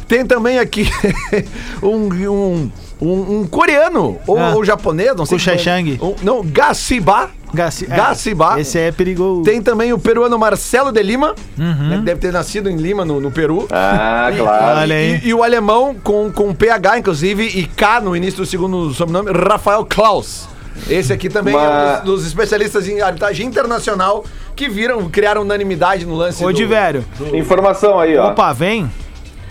[0.06, 0.88] Tem também aqui
[1.82, 4.52] um, um, um, um coreano, ou, Ah.
[4.54, 5.38] ou japonês, não sei.
[5.38, 5.58] Qual é.
[5.58, 5.98] Shang.
[6.02, 7.30] Um- não, Gaciba.
[7.52, 8.60] Gaci- é, Gaciba.
[8.60, 9.42] Esse é perigoso.
[9.42, 11.88] Tem também o peruano Marcelo de Lima, Uhum.
[11.88, 13.66] né, que deve ter nascido em Lima, no, no Peru.
[13.72, 14.78] Ah, claro.
[14.80, 15.20] Olha aí.
[15.24, 19.32] E, e o alemão com, com PH, inclusive, e K no início do segundo sobrenome,
[19.32, 20.48] Rafael Klaus.
[20.88, 26.06] Esse aqui também é um dos, dos especialistas em arbitragem internacional que viram, criaram unanimidade
[26.06, 26.44] no lance.
[26.44, 27.04] Ô, do- de velho.
[27.34, 28.28] Informação aí, ó.
[28.28, 28.88] Opa, vem.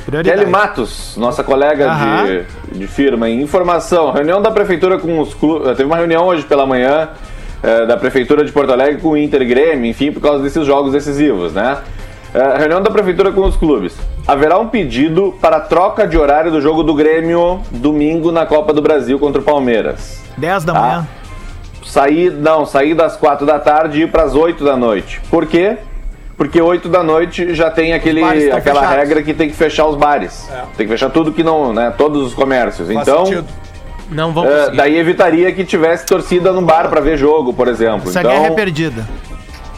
[0.09, 0.39] Prioridade.
[0.39, 2.25] Kelly Matos, nossa colega Aham.
[2.71, 5.67] de, de firma, em informação, reunião da prefeitura com os clubes.
[5.69, 7.09] Teve uma reunião hoje pela manhã
[7.61, 10.91] eh, da prefeitura de Porto Alegre com o Inter Grêmio, enfim, por causa desses jogos
[10.91, 11.77] decisivos, né?
[12.33, 13.95] Eh, reunião da prefeitura com os clubes.
[14.27, 18.81] Haverá um pedido para troca de horário do jogo do Grêmio domingo na Copa do
[18.81, 20.21] Brasil contra o Palmeiras.
[20.37, 20.79] 10 da Tá.
[20.79, 21.07] manhã.
[21.83, 25.19] Sair, não, sair das 4 da tarde e ir para as 8 da noite.
[25.29, 25.77] Por quê?
[26.39, 28.95] Porque 8 da noite já tem aquele, aquela fechados.
[28.95, 30.49] regra que tem que fechar os bares.
[30.77, 31.93] Tem que fechar tudo que não, né?
[31.97, 32.87] Todos os comércios.
[32.89, 33.47] Faz então, sentido.
[34.09, 34.77] Não vão conseguir.
[34.77, 38.09] daí evitaria que tivesse torcida no bar para ver jogo, por exemplo.
[38.09, 39.05] Essa então, guerra é perdida.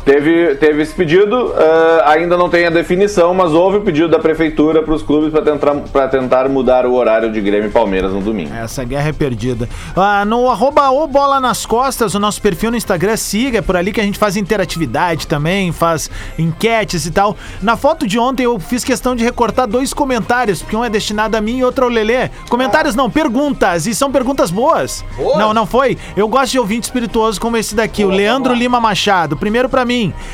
[0.03, 4.17] Teve, teve esse pedido, eh, ainda não tem a definição, mas houve o pedido da
[4.17, 8.11] prefeitura para os clubes para tentar, pra tentar mudar o horário de Grêmio e Palmeiras
[8.11, 8.51] no domingo.
[8.51, 9.69] Essa guerra é perdida.
[9.95, 13.77] Ah, no arroba o Bola nas Costas, o nosso perfil no Instagram, siga, é por
[13.77, 17.37] ali que a gente faz interatividade também, faz enquetes e tal.
[17.61, 21.37] Na foto de ontem eu fiz questão de recortar dois comentários, porque um é destinado
[21.37, 22.29] a mim e outro ao Lelê.
[22.49, 25.05] Comentários não, perguntas, e são perguntas boas.
[25.15, 25.37] Boas?
[25.37, 25.95] Não, não foi?
[26.17, 29.37] Eu gosto de ouvinte espirituoso como esse daqui, o Leandro Lima Machado.
[29.37, 29.90] Primeiro pra mim.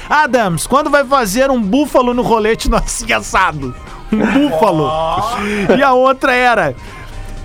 [0.10, 3.74] Adams, quando vai fazer um búfalo no rolete no assim assado?
[4.12, 4.18] Um
[4.50, 4.90] búfalo.
[5.78, 6.76] E a outra era...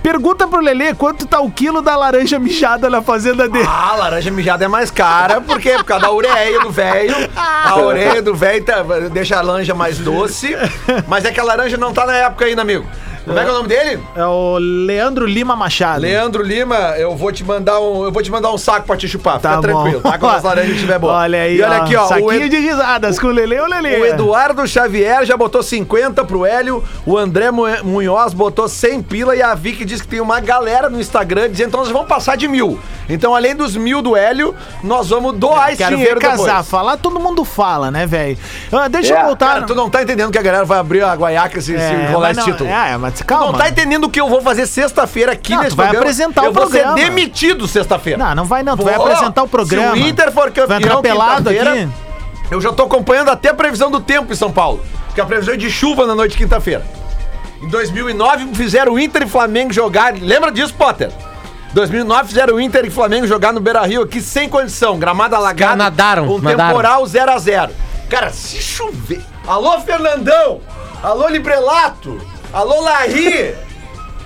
[0.01, 3.65] Pergunta pro Lelê quanto tá o quilo da laranja mijada na fazenda dele.
[3.65, 7.15] Ah, a laranja mijada é mais cara, porque por causa da ureia do velho.
[7.37, 10.57] A ureia do velho tá- deixa a laranja mais doce.
[11.07, 12.85] Mas é que a laranja não tá na época ainda, amigo.
[13.25, 13.99] Como é que é o nome dele?
[14.15, 16.01] É o Leandro Lima Machado.
[16.01, 19.07] Leandro Lima, eu vou te mandar um, eu vou te mandar um saco pra te
[19.07, 19.37] chupar.
[19.37, 20.09] Fica Tá tranquilo, bom.
[20.11, 20.17] tá?
[20.17, 21.13] Quando as laranjas estiver boa.
[21.13, 22.05] Olha aí, E olha aqui, ó.
[22.07, 24.01] Saquinho Ed- de risadas com o Lele ou Lele.
[24.01, 26.83] o Eduardo Xavier já botou 50 pro Hélio.
[27.05, 29.35] O André Mu- Munhoz botou 100 pila.
[29.35, 32.35] E a Vicky diz que tem uma galera no Instagram dizendo então nós vamos passar
[32.35, 32.77] de mil.
[33.09, 34.53] Então, além dos mil do Hélio,
[34.83, 36.45] nós vamos doar esse Quero dinheiro ver casar.
[36.47, 36.67] depois.
[36.69, 38.37] Falar, todo mundo fala, né, velho?
[38.71, 39.47] Ah, deixa É, eu voltar.
[39.55, 42.09] Cara, tu não tá entendendo que a galera vai abrir a guaiaca se, se É,
[42.11, 42.69] rolar mas esse título.
[42.69, 43.51] É, mas Calma.
[43.51, 46.03] não tá entendendo o que eu vou fazer sexta-feira aqui Não, nesse tu vai programa.
[46.05, 46.97] apresentar eu o vou programa.
[46.97, 48.17] ser demitido sexta-feira.
[48.23, 48.77] Não, não vai não.
[48.77, 49.05] Tu vai Vou.
[49.05, 49.95] apresentar o programa.
[49.95, 51.89] Se o Inter for campeão Vai entrar pelado quinta-feira, aqui.
[52.49, 54.83] Eu já tô acompanhando até a previsão do tempo em São Paulo.
[55.07, 56.83] Porque a previsão é de chuva na noite de quinta-feira.
[57.61, 60.13] Em 2009 fizeram o Inter e Flamengo jogar.
[60.19, 61.11] Lembra disso, Potter?
[61.73, 65.75] 2009 fizeram o Inter e Flamengo jogar no Beira-Rio aqui sem condição, gramada alagada.
[65.75, 66.67] nadaram, com nadaram.
[66.69, 67.71] temporal 0 a 0.
[68.09, 69.21] Cara, se chover.
[69.47, 70.61] Alô Fernandão.
[71.01, 72.19] Alô Librelato.
[72.53, 73.53] Alô Larry.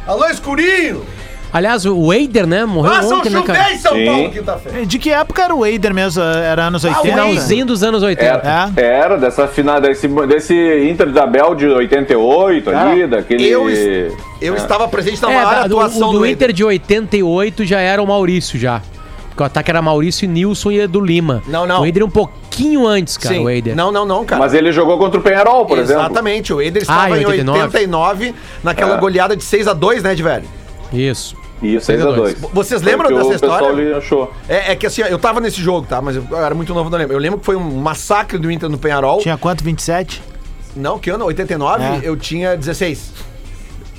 [0.05, 1.05] Alô Escurinho.
[1.53, 2.65] Aliás, o Eider, né?
[2.65, 3.71] Morreu Façam ontem, né, cara?
[3.73, 4.05] em São Sim.
[4.05, 4.86] Paulo quinta-feira.
[4.86, 6.21] De que época era o Eider mesmo?
[6.21, 7.01] Era anos 80?
[7.07, 8.71] Finalzinho dos anos 80.
[8.75, 8.82] É.
[8.84, 10.53] Era dessa final, desse, desse
[10.89, 13.47] Inter da Bel de 88 ali, daquele.
[13.47, 13.69] Eu,
[14.41, 17.65] eu estava presente na É, maior da- do, atuação o do, do Inter de 88
[17.65, 18.82] já era o Maurício já.
[19.38, 21.44] Porque o ataque era Maurício e Nilson e Edu Lima.
[21.46, 21.82] Não, não.
[21.82, 23.44] O Eider um pouquinho antes, cara, Sim.
[23.46, 23.76] o Eider.
[23.76, 24.40] Não, não, não, cara.
[24.42, 26.02] Mas ele jogou contra o Penharol, por exemplo.
[26.02, 27.64] Exatamente, o Eder Ah, estava em em 89.
[27.66, 29.00] 89, naquela É.
[29.00, 30.46] goleada de 6 a 2 né, de velho?
[30.92, 31.36] Isso.
[31.62, 32.34] Isso, 6 a 2.
[32.34, 32.50] 6x2.
[32.52, 33.98] Vocês lembram dessa O história?
[33.98, 34.34] achou.
[34.50, 36.02] É, é que assim, eu tava nesse jogo, tá?
[36.02, 37.16] Mas eu, eu era muito novo, não lembro.
[37.16, 39.20] Eu lembro que foi um massacre do Inter no Penharol.
[39.20, 39.64] Tinha quanto?
[39.64, 40.20] 27?
[40.76, 41.26] Não, que ano?
[41.26, 41.84] 89?
[41.84, 42.00] É.
[42.02, 43.12] Eu tinha 16.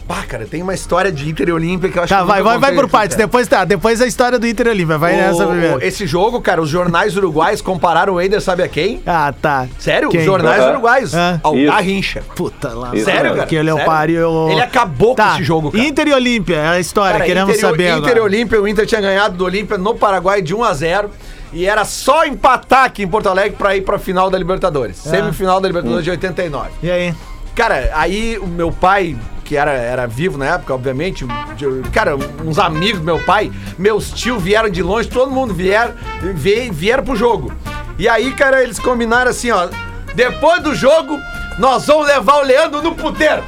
[0.08, 2.26] Pá, cara, tem uma história de Inter e Olímpia que eu acho Tá, que eu
[2.26, 3.14] vai, vai, vai por partes.
[3.14, 4.96] Depois tá, depois a história do Inter Olímpia.
[4.96, 5.84] Vai O- nessa primeiro.
[5.84, 9.02] esse jogo, cara, os jornais uruguais compararam o Eder, sabe a quem?
[9.06, 9.66] Ah, tá.
[9.78, 10.08] Sério?
[10.08, 10.20] Quem?
[10.20, 11.12] Os jornais uruguais.
[11.12, 11.38] É.
[11.42, 11.70] Ao Isso.
[11.70, 12.22] Garrincha.
[12.34, 12.90] Puta lá.
[12.94, 13.04] Isso.
[13.04, 13.46] Sério, cara?
[13.46, 14.48] Que ele é o pariu.
[14.50, 15.34] Ele acabou com Tá.
[15.34, 15.84] esse jogo, cara.
[15.84, 18.20] Inter e Olímpia, é a história, Cara, queremos Inter, e- saber Inter e.
[18.20, 21.10] Olímpia, o Inter tinha ganhado do Olímpia no Paraguai de 1 a 0
[21.52, 25.06] e era só empatar aqui em Porto Alegre pra ir pra final da Libertadores.
[25.06, 25.10] É.
[25.10, 26.70] Semifinal da Libertadores de 89.
[26.82, 27.14] E aí?
[27.54, 29.16] Cara, aí o meu pai,
[29.48, 31.24] que era, era vivo na época, obviamente,
[31.56, 35.90] de- cara, uns amigos do meu pai, meus tios vieram de longe, todo mundo vier,
[36.34, 37.50] vie- vieram pro jogo.
[37.98, 39.68] E aí, cara, eles combinaram assim, ó,
[40.14, 41.18] depois do jogo,
[41.58, 43.42] nós vamos levar o Leandro no puteiro.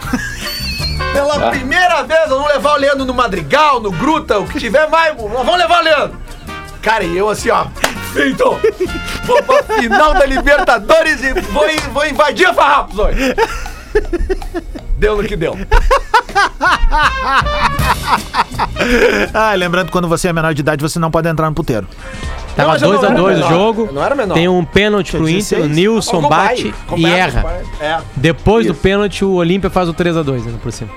[1.13, 4.89] Pela primeira vez, nós vamos levar o Leandro no Madrigal, no Gruta, o que tiver
[4.89, 6.19] mais, nós vamos levar o Leandro.
[6.81, 7.67] Cara, e eu assim, ó,
[8.15, 8.59] feito,
[9.25, 13.35] vou pra final da Libertadores e vou, vou invadir a Farrapos hoje.
[15.01, 15.57] Deu no que deu.
[19.33, 21.87] Ah, lembrando que quando você é menor de idade, você não pode entrar no puteiro.
[22.57, 23.87] Tava mas eu não 2x2 era o jogo.
[23.87, 24.35] Eu não era menor.
[24.35, 25.77] Tem um pênalti pro Inter, o 16.
[25.77, 27.63] Nilson o bate o e dos erra.
[27.81, 27.99] É.
[28.17, 28.81] Depois do Isso.
[28.83, 30.91] pênalti, o Olímpia faz o 3x2 ainda por cima.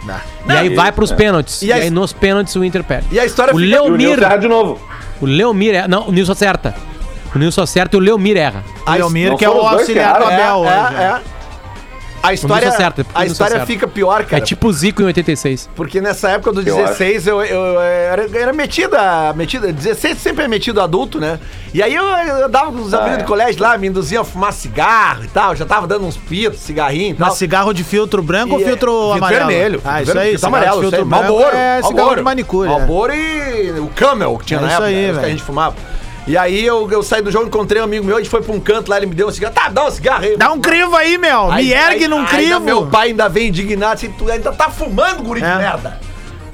[0.47, 1.16] E aí Não, vai e- pros é.
[1.16, 1.62] pênaltis.
[1.62, 3.08] E E, aí nos pênaltis o Inter perde.
[3.12, 4.24] E a história o fica- E o Nilson Leomir.
[4.24, 4.80] erra de novo.
[5.22, 5.88] O Leomir erra.
[5.88, 6.76] Não, o Nilson acerta.
[7.36, 8.64] O Nilson acerta e o Leomir erra.
[8.86, 10.95] A Leomir, não que é o auxiliar do Abel é, hoje.
[10.95, 11.22] é, é.
[12.24, 14.38] A história, acerta, o a história fica pior, cara.
[14.41, 15.69] É tipo o Zico em 86.
[15.76, 19.74] Porque nessa época do Eu 16 eu, eu era, era metida, metida.
[19.74, 21.38] 16 sempre é metido adulto, né?
[21.74, 23.21] E aí eu, eu dava com os Ah, amigos é.
[23.24, 25.53] do colégio lá, me induziam a fumar cigarro e tal.
[25.53, 27.28] Já tava dando uns pitos, cigarrinho e tal.
[27.28, 29.47] Mas cigarro de filtro branco ou E é- filtro amarelo?
[29.47, 29.82] vermelho.
[29.84, 31.55] Ah, isso aí, filtro amarelo, filtro branco Malboro.
[31.57, 32.15] é cigarro Malboro.
[32.15, 32.69] de manicure.
[32.69, 32.71] é.
[32.71, 35.43] Malboro e o Camel que tinha É na isso época, aí, os que a gente
[35.43, 35.76] fumava.
[36.26, 38.53] E aí eu, eu saí do jogo, encontrei um amigo meu, a gente foi pra
[38.53, 39.53] um canto lá, ele me deu um cigarro.
[39.53, 40.38] Tá, dá um cigarro aí.
[40.38, 41.51] Dá um crivo aí, meu.
[41.51, 42.59] Aí- Me ergue aí- num ainda crivo.
[42.61, 45.55] Meu pai ainda vem indignado assim, tu ainda tá fumando, guri de É.
[45.57, 45.99] merda.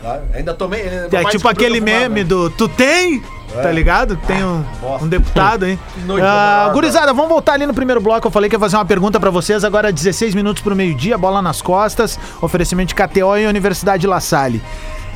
[0.01, 0.19] Tá?
[0.33, 0.81] Ainda tomei.
[0.81, 2.23] É mais tipo aquele fumava, meme né?
[2.23, 3.21] do Tu tem?
[3.51, 4.15] Tá ligado?
[4.27, 4.63] Tem um,
[5.01, 5.77] um deputado, hein?
[6.05, 8.27] nojo, Ah, gurizada, vamos voltar ali no primeiro bloco.
[8.27, 9.63] Eu falei que ia fazer uma pergunta pra vocês.
[9.63, 12.17] Agora 16 minutos pro meio-dia, bola nas costas.
[12.41, 14.61] Oferecimento de KTO e Universidade La Salle.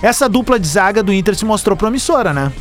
[0.01, 2.51] Essa dupla de zaga do Inter se mostrou promissora, né?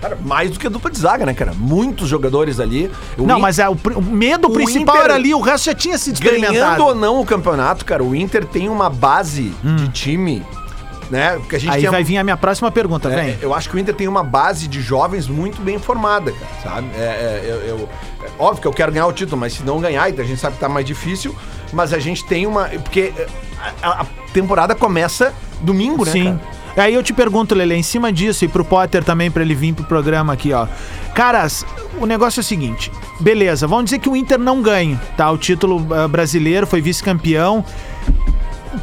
[0.00, 1.52] Cara, mais do que a dupla de zaga, né, cara?
[1.54, 2.90] Muitos jogadores ali.
[3.16, 5.64] O Não, In- mas é, o, o medo O principal Inter- era ali, o resto
[5.64, 6.84] já tinha Ganhando experimentado.
[6.84, 10.44] ou não o campeonato, cara, o Inter tem uma base de time,
[11.10, 11.36] né?
[11.36, 11.42] Hum.
[11.70, 13.38] Aí vai vir a minha próxima pergunta, É, vem.
[13.40, 16.88] eu acho que o Inter tem uma base de jovens muito bem formada, cara, sabe?
[16.94, 17.88] É, é, eu, eu-
[18.22, 20.40] é óbvio que eu quero ganhar o título, mas se não ganhar, então a gente
[20.40, 21.34] sabe que tá mais difícil,
[21.72, 22.66] mas a gente tem uma.
[22.68, 23.26] Porque é,
[23.82, 26.12] a, a temporada começa domingo, né?
[26.12, 26.24] Sim.
[26.38, 26.57] cara?
[26.78, 29.74] Aí eu te pergunto, Lele, em cima disso e pro Potter também, pra ele vir
[29.74, 30.66] pro programa aqui, ó.
[31.14, 31.66] Caras,
[32.00, 35.30] o negócio é o seguinte: beleza, vamos dizer que o Inter não ganhe, tá?
[35.30, 37.64] O título ah, brasileiro foi vice-campeão.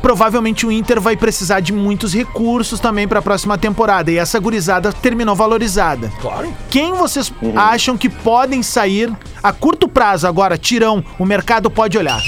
[0.01, 4.11] Provavelmente o Inter vai precisar de muitos recursos também pra próxima temporada.
[4.11, 6.11] E essa gurizada terminou valorizada.
[6.19, 6.51] Claro.
[6.69, 12.19] Quem vocês acham que podem sair a curto prazo agora, tirão, o mercado pode olhar?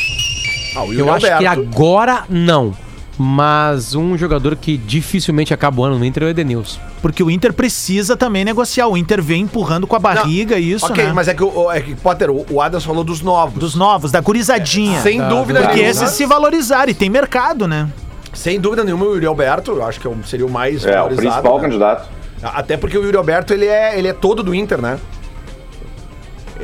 [0.76, 2.74] Ah, o Eu acho que agora não.
[3.18, 6.80] Mas um jogador que dificilmente acaba o ano no Inter é o Edenilson.
[7.01, 8.88] Porque o Inter precisa também negociar.
[8.88, 11.13] O Inter vem empurrando com a barriga isso, ok, né?
[11.13, 13.57] mas é que, o, é que Potter, o, o Adams falou dos novos.
[13.59, 15.01] Dos novos, da gurizadinha.
[15.01, 15.89] Sem dúvida Porque nenhuma.
[15.91, 17.89] esses se valorizaram e tem mercado, né?
[18.34, 20.91] Sem dúvida nenhuma, o Yuri Alberto, eu acho que é o- seria o mais É,
[20.91, 21.61] o valorizado, principal né?
[21.63, 22.09] candidato.
[22.43, 24.99] Até porque o Yuri Alberto, ele é, ele é todo do Inter, né?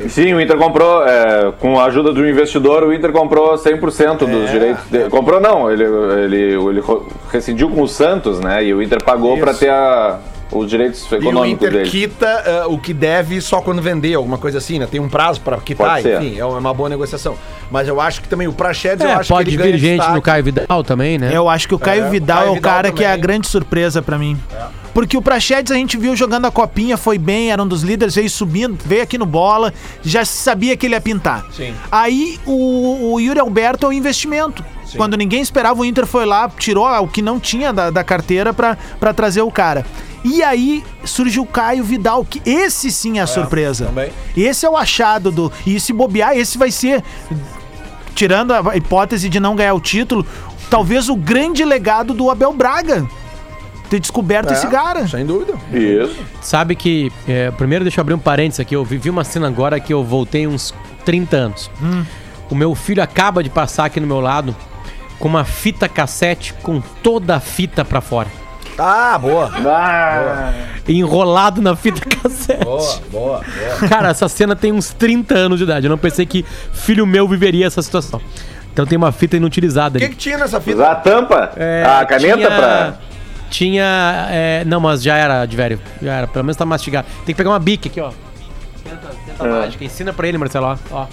[0.08, 4.50] Sim, o Inter comprou, é, com a ajuda do investidor, o Inter comprou 100% dos
[4.50, 4.82] direitos.
[4.90, 6.36] de- comprou não, ele, ele,
[6.68, 6.82] ele
[7.30, 8.64] rescindiu com o Santos, né?
[8.64, 10.18] E o Inter pagou para ter a-
[10.52, 11.90] os direitos E o econômicos Inter dele.
[11.90, 14.86] quita eh, o que deve só quando vender, alguma coisa assim, né?
[14.88, 16.22] Tem um prazo pra quitar, Pode ser.
[16.22, 17.34] enfim, é uma boa negociação.
[17.70, 19.96] Mas eu acho que também o Praxedes, eu É, acho pode que ele vir gente
[19.96, 20.14] destaque.
[20.14, 21.30] no Caio Vidal também, né?
[21.32, 23.06] Eu acho que o Caio É, o Vidal Caio é o Vidal cara que é
[23.06, 23.22] a também.
[23.22, 24.36] grande surpresa pra mim.
[24.94, 28.14] Porque o Prachedes a gente viu jogando a copinha, foi bem, era um dos líderes,
[28.14, 31.44] veio subindo, veio aqui no bola, já sabia que ele ia pintar.
[31.52, 31.74] Sim.
[31.90, 34.64] Aí o, o Yuri Alberto é o investimento.
[34.96, 38.54] Quando ninguém esperava, o Inter foi lá, tirou o que não tinha da, da carteira
[38.54, 39.84] pra, pra trazer o cara.
[40.24, 43.86] E aí surge o Caio Vidal, que esse sim é a surpresa.
[43.86, 44.10] também.
[44.36, 45.52] Esse é o achado do.
[45.66, 47.02] E se bobear, esse vai ser
[48.14, 50.24] tirando a hipótese de não ganhar o título,
[50.70, 53.06] talvez o grande legado do Abel Braga.
[53.94, 55.06] Ter descoberto É, esse cara.
[55.06, 55.54] Sem dúvida.
[55.72, 56.16] Isso.
[56.40, 57.12] Sabe que.
[57.28, 58.74] é, primeiro, deixa eu abrir um parênteses aqui.
[58.74, 60.74] Eu vivi uma cena agora que eu voltei uns
[61.04, 61.70] 30 anos.
[62.50, 64.54] O meu filho acaba de passar aqui no meu lado
[65.18, 68.28] com uma fita cassete com toda a fita pra fora.
[68.76, 69.52] Ah, boa.
[70.88, 72.64] Enrolado na fita cassete.
[72.64, 73.40] Boa, boa,
[73.78, 73.88] boa.
[73.88, 75.86] Cara, essa cena tem uns 30 anos de idade.
[75.86, 78.20] Eu não pensei que filho meu viveria essa situação.
[78.72, 80.78] Então tem uma fita inutilizada O que, que tinha nessa fita?
[80.78, 82.94] Usar a tampa, É, a caneta tinha- pra.
[83.54, 84.26] Tinha.
[84.30, 85.78] é, não, mas já era de velho.
[86.02, 86.26] Já era.
[86.26, 87.06] Pelo menos tá mastigado.
[87.24, 88.10] Tem que pegar uma bique aqui, ó.
[88.82, 89.48] Tenta, tenta É.
[89.48, 89.84] mágica.
[89.84, 91.06] Ensina pra ele, Marcelo, ó.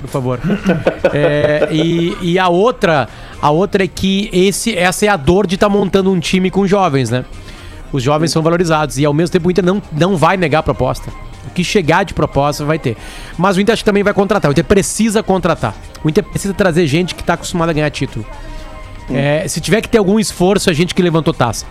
[0.00, 0.40] Por favor.
[1.12, 3.08] É, e, e a outra.
[3.40, 6.66] A outra é que esse, essa é a dor de estar montando um time com
[6.66, 7.24] jovens, né?
[7.92, 8.98] Os jovens são valorizados.
[8.98, 11.10] E ao mesmo tempo o Inter não, não vai negar a proposta.
[11.46, 12.96] O que chegar de proposta vai ter.
[13.36, 14.50] Mas o Inter acho que também vai contratar.
[14.50, 15.74] O Inter precisa contratar.
[16.02, 18.24] O Inter precisa trazer gente que tá acostumada a ganhar título.
[19.10, 21.64] É, se tiver que ter algum esforço, a gente que levantou taça.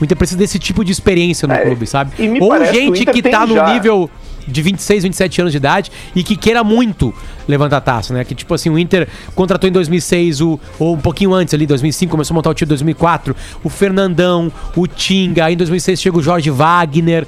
[0.00, 2.12] O Inter precisa desse tipo de experiência no É, clube, sabe?
[2.40, 3.72] Ou gente que tá no já.
[3.72, 4.10] nível
[4.46, 7.14] de 26, 27 anos de idade e que queira muito
[7.48, 8.24] levantar taça, né?
[8.24, 12.10] Que tipo assim, o Inter contratou em 2006, o, ou um pouquinho antes ali, 2005,
[12.10, 13.34] começou a montar o time em 2004,
[13.64, 17.26] o Fernandão, o Tinga, aí em 2006 chega o Jorge Wagner,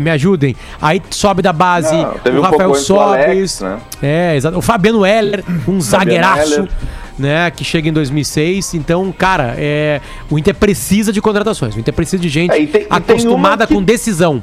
[0.00, 0.56] me ajudem.
[0.80, 3.78] Aí sobe da base Não, o um Rafael Alex, né?
[4.02, 4.58] é, exato.
[4.58, 6.68] O Fabiano Heller, um zagueiraço,
[7.18, 7.50] né?
[7.50, 8.74] Que chega em 2006.
[8.74, 10.00] Então, cara, é,
[10.30, 11.74] o Inter precisa de contratações.
[11.74, 14.42] O Inter precisa de gente É, tem- acostumada uma que- com decisão.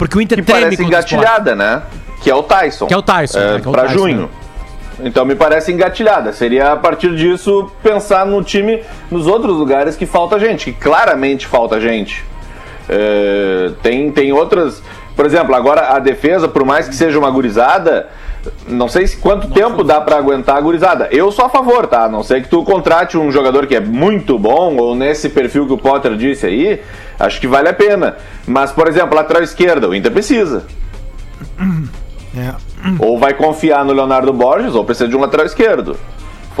[0.00, 1.82] Porque o Inter que treme parece engatilhada, né?
[2.22, 2.86] Que é o Tyson.
[2.86, 3.56] Que é o Tyson, É, né?
[3.58, 4.30] É Tyson, junho.
[5.00, 6.32] Então me parece engatilhada.
[6.32, 11.46] Seria a partir disso pensar no time nos outros lugares que falta gente, que claramente
[11.46, 12.24] falta gente.
[12.88, 14.82] É, tem, tem outras.
[15.14, 18.08] Por exemplo, agora a defesa, por mais que seja uma gurizada,
[18.66, 21.08] não sei se quanto tempo dá pra aguentar a gurizada.
[21.10, 22.04] Eu sou a favor, tá?
[22.04, 25.66] A Não sei que tu contrate um jogador que é muito bom, ou nesse perfil
[25.66, 26.80] que o Potter disse aí,
[27.18, 28.16] acho que vale a pena.
[28.46, 30.64] Mas, por exemplo, lateral esquerda, o Inter precisa.
[32.36, 32.54] É.
[32.98, 35.96] Ou vai confiar no Leonardo Borges, ou precisa de um lateral esquerdo.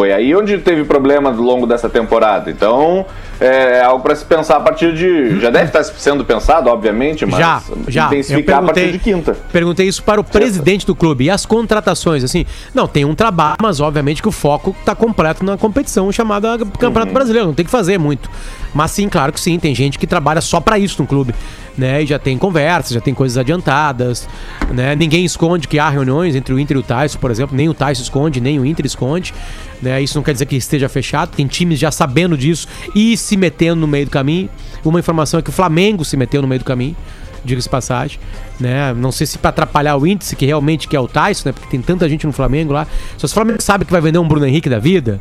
[0.00, 2.50] Foi aí onde teve problema ao longo dessa temporada.
[2.50, 3.04] Então,
[3.38, 5.38] é algo para se pensar a partir de.
[5.38, 8.06] Já deve estar sendo pensado, obviamente, mas Já, já.
[8.06, 9.36] Intensificar a partir de quinta.
[9.52, 11.24] perguntei isso para o presidente do clube.
[11.24, 15.44] E as contratações, assim, não, tem um trabalho, mas obviamente que o foco tá completo
[15.44, 17.12] na competição chamada Campeonato Uhum.
[17.12, 18.30] Brasileiro, não tem que fazer muito.
[18.72, 21.34] Mas sim, claro que sim, tem gente que trabalha só para isso no clube,
[21.76, 22.02] né?
[22.02, 24.28] E já tem conversas, já tem coisas adiantadas,
[24.72, 24.94] né?
[24.94, 27.74] Ninguém esconde que há reuniões entre o Inter e o Tyson, por exemplo, nem o
[27.74, 29.34] Tyson esconde, nem o Inter esconde,
[29.80, 30.00] né?
[30.02, 33.80] Isso não quer dizer que esteja fechado, tem times já sabendo disso e se metendo
[33.80, 34.48] no meio do caminho.
[34.84, 36.96] Uma informação é que o Flamengo se meteu no meio do caminho
[37.44, 38.20] diga-se de passagem,
[38.58, 38.92] né?
[38.92, 41.52] Não sei se para atrapalhar o índice que realmente quer o Tyson, né?
[41.52, 42.86] Porque tem tanta gente no Flamengo lá.
[43.16, 45.20] Só se o Flamengo sabe que vai vender um Bruno Henrique da vida,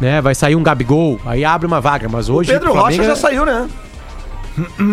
[0.00, 0.20] né?
[0.20, 3.12] Vai sair um Gabigol, aí abre uma vaga, mas hoje Pedro o Flamengo Rocha já
[3.12, 3.68] é- saiu, né?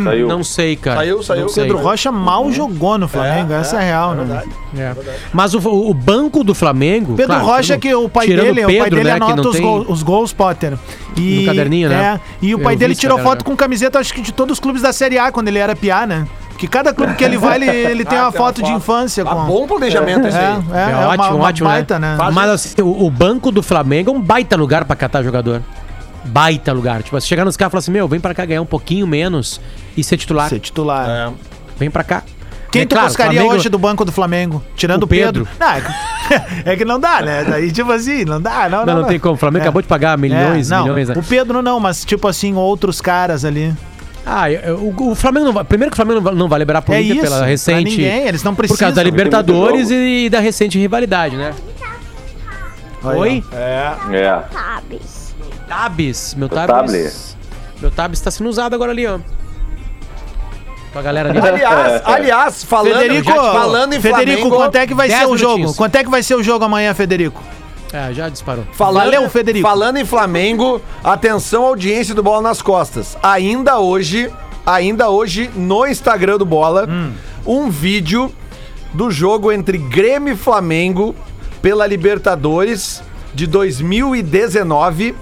[0.04, 0.28] Saiu.
[0.28, 0.98] não sei, cara.
[0.98, 1.42] Saiu, saiu.
[1.44, 1.64] Não sei.
[1.64, 4.24] Pedro Rocha mal jogou no Flamengo, É, essa é, é, real, é né?
[4.24, 4.50] verdade.
[4.78, 4.96] É.
[5.34, 7.16] Mas o, o banco do Flamengo.
[7.16, 9.56] Pedro claro, Rocha, que o pai dele, o pai Pedro, dele né, que anota os,
[9.56, 10.78] tem- gol- os gols, Potter.
[11.16, 12.20] E, No caderninho, né?
[12.22, 14.54] É, e o Eu pai vi dele tirou foto com camiseta, acho que de todos
[14.54, 16.28] os clubes da Série A quando ele era piá, né?
[16.50, 18.70] Porque cada clube que ele vai, ele, ele tem Ah, uma tem uma foto de
[18.70, 18.78] foto.
[18.78, 19.24] infância.
[19.26, 19.46] Tá com...
[19.46, 20.44] bom planejamento esse aí.
[20.44, 22.18] É, é, É, é uma, ótimo, uma ótimo, baita, né?
[22.34, 25.62] Mas assim, o, o banco do Flamengo é um baita lugar pra catar jogador.
[26.26, 27.02] Baita lugar.
[27.04, 29.08] Tipo, se chegar nos caras e falar assim, meu, vem pra cá ganhar um pouquinho
[29.08, 29.62] menos
[29.96, 30.50] e ser titular.
[30.50, 31.10] Ser titular.
[31.10, 31.32] É.
[31.78, 32.24] Vem pra cá.
[32.72, 34.62] Quem É tu claro, buscaria Flamengo- hoje do banco do Flamengo?
[34.76, 35.46] Tirando O Pedro.
[35.46, 35.58] Pedro.
[35.60, 37.46] Não, é que- é que não dá, né?
[37.46, 38.68] Daí, tipo assim, não dá.
[38.68, 39.36] Não, Não, não tem como.
[39.36, 41.16] O Flamengo acabou de pagar milhões, É, não, milhões, né?
[41.18, 43.74] O Pedro não, mas tipo assim, outros caras ali.
[44.26, 45.64] Ah, eu- eu- o, o Flamengo não vai.
[45.64, 47.90] Primeiro que o Flamengo não vai, não liberar pro É Inter isso, pela pra recente.
[47.92, 49.04] ninguém, eles não Por causa da precisam.
[49.06, 51.54] Libertadores e, da recente rivalidade, né?
[53.04, 53.42] Oi?
[53.54, 53.94] É.
[54.52, 55.17] Tabs.
[55.68, 56.34] Tabs.
[56.36, 57.04] Meu Tablet.
[57.04, 57.38] Tabs.
[57.82, 59.20] Meu Tabs tá sendo usado agora ali, ó.
[60.94, 61.40] Com a galera ali.
[61.40, 65.54] Aliás, aliás, falando, Federico, falando em Federico, Flamengo, quanto é que vai ser o jogo?
[65.54, 65.76] minutinhos.
[65.78, 67.42] Quanto é que vai ser o jogo amanhã, Federico?
[67.94, 68.66] É, já disparou.
[68.74, 69.68] Falando, Valeu, Federico.
[69.68, 73.18] Falando em Flamengo, atenção audiência do Bola nas Costas.
[73.24, 74.32] Ainda hoje,
[74.66, 77.14] ainda hoje no Instagram do Bola, Hum.
[77.46, 78.34] um vídeo
[78.94, 81.16] do jogo entre Grêmio e Flamengo
[81.62, 83.02] pela Libertadores
[83.34, 85.16] de 2019.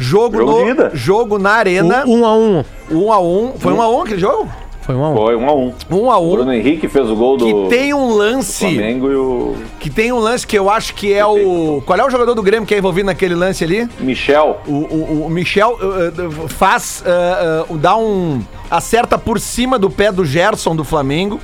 [0.00, 0.90] Jogo, Jogo de no ida.
[0.94, 2.64] jogo na Arena, Um, um a um.
[2.90, 3.52] 1 a 1.
[3.58, 4.48] Foi 1 a 1 aquele jogo?
[4.80, 5.14] Foi um a um.
[5.14, 5.74] Foi um a um.
[5.90, 6.32] 1 a O 1.
[6.36, 10.10] Bruno Henrique fez o gol do Que tem um lance Flamengo e o Que tem
[10.10, 11.82] um lance que eu acho que é o.
[11.86, 13.86] Qual é o jogador do Grêmio que é envolvido naquele lance ali?
[14.00, 14.58] Michel.
[14.66, 17.04] O, o- o Michel uh, faz.
[17.06, 18.40] uh, uh, dá um.
[18.70, 21.38] Acerta por cima do pé do Gerson do Flamengo.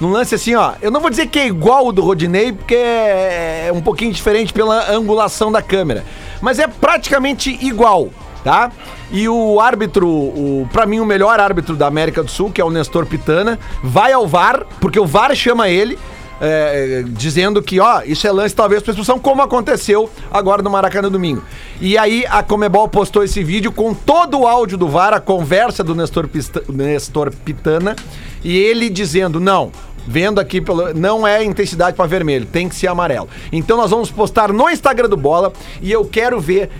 [0.00, 0.72] Num lance assim, ó.
[0.82, 4.52] Eu não vou dizer que é igual o do Rodinei, porque é um pouquinho diferente
[4.52, 6.04] pela angulação da câmera.
[6.40, 8.10] Mas é praticamente igual,
[8.44, 8.70] tá?
[9.10, 12.64] E o árbitro, o, pra mim, o melhor árbitro da América do Sul, que é
[12.64, 15.98] o Nestor Pitana, vai ao VAR, porque o VAR chama ele.
[16.40, 21.10] É, dizendo que, ó, isso é lance talvez pra expulsão, como aconteceu agora no Maracanã
[21.10, 21.42] domingo.
[21.80, 25.82] E aí a Comebol postou esse vídeo com todo o áudio do VAR, a conversa
[25.82, 27.96] do Nestor, Pista- Nestor Pitana,
[28.44, 29.72] e ele dizendo, não,
[30.06, 30.94] vendo aqui pelo.
[30.94, 33.28] Não é intensidade pra vermelho, tem que ser amarelo.
[33.50, 36.70] Então nós vamos postar no Instagram do Bola e eu quero ver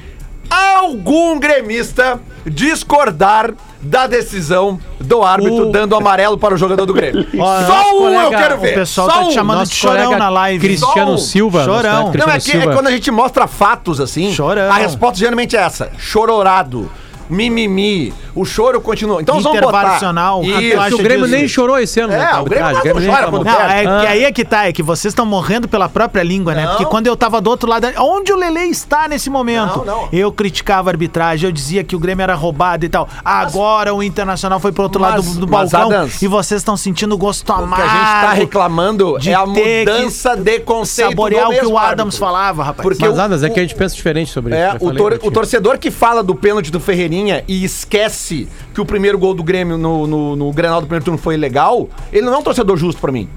[0.51, 7.27] algum gremista discordar da decisão do árbitro O- dando amarelo para o jogador do Grêmio.
[7.39, 8.75] Ó, Só um eu colega- quero o ver.
[8.75, 10.67] pessoal Só tá te chamando Nosso de chorão na live.
[10.67, 11.19] Cristiano um.
[11.19, 11.65] Silva.
[11.65, 12.05] Chorão.
[12.05, 14.71] Não, Cristiano é que é quando a gente mostra fatos assim, Chorão.
[14.73, 16.91] a resposta geralmente é essa: chororado.
[17.29, 19.20] Mimimi, o choro continua.
[19.22, 19.99] Então vamos botar.
[20.37, 20.95] O Isso.
[20.95, 21.37] O Grêmio disso?
[21.37, 22.12] nem chorou esse ano.
[22.12, 24.01] É, né, com a o Grêmio não chora quando Não, é Ah.
[24.01, 26.62] que aí é que tá, é que vocês estão morrendo pela própria língua, né?
[26.64, 26.70] Não.
[26.72, 29.79] Porque quando eu tava do outro lado, onde o Lele está nesse momento?
[29.79, 30.09] Não, não.
[30.12, 33.09] Eu criticava a arbitragem, eu dizia que o Grêmio era roubado e tal.
[33.24, 36.61] Agora o Internacional foi pro outro lado Mas- do, do mas, balcão Adams, e vocês
[36.61, 37.77] estão sentindo gosto O amargo.
[37.77, 41.66] que a gente tá reclamando de é a mudança de conceito Saborear do o que
[41.66, 42.18] o Adams árbitro.
[42.18, 42.83] falava, rapaz.
[42.83, 44.62] Porque Mas o- nada, é o- que a gente pensa diferente sobre isso.
[44.62, 47.16] É, o, o torcedor que fala do pênalti do Ferreirinha
[47.49, 51.19] e esquece que o primeiro gol do Grêmio no, no, no Grenal do primeiro turno
[51.19, 53.29] foi legal, ele não é um torcedor justo pra mim.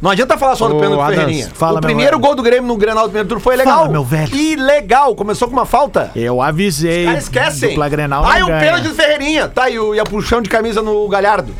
[0.00, 1.50] Não adianta falar só do Ô, pênalti do Ferreirinha.
[1.54, 3.78] fala, o primeiro gol do Grêmio no Grenal do primeiro turno foi legal.
[3.78, 4.32] Fala, meu velho.
[4.34, 6.12] Ilegal, começou com uma falta.
[6.14, 7.00] Eu avisei.
[7.00, 7.68] Os caras esquecem.
[7.70, 8.60] Dupla Grenal Aí o ganha.
[8.60, 9.48] pênalti do Ferreirinha.
[9.48, 11.52] Tá, e o, e a puxão de camisa no Galhardo.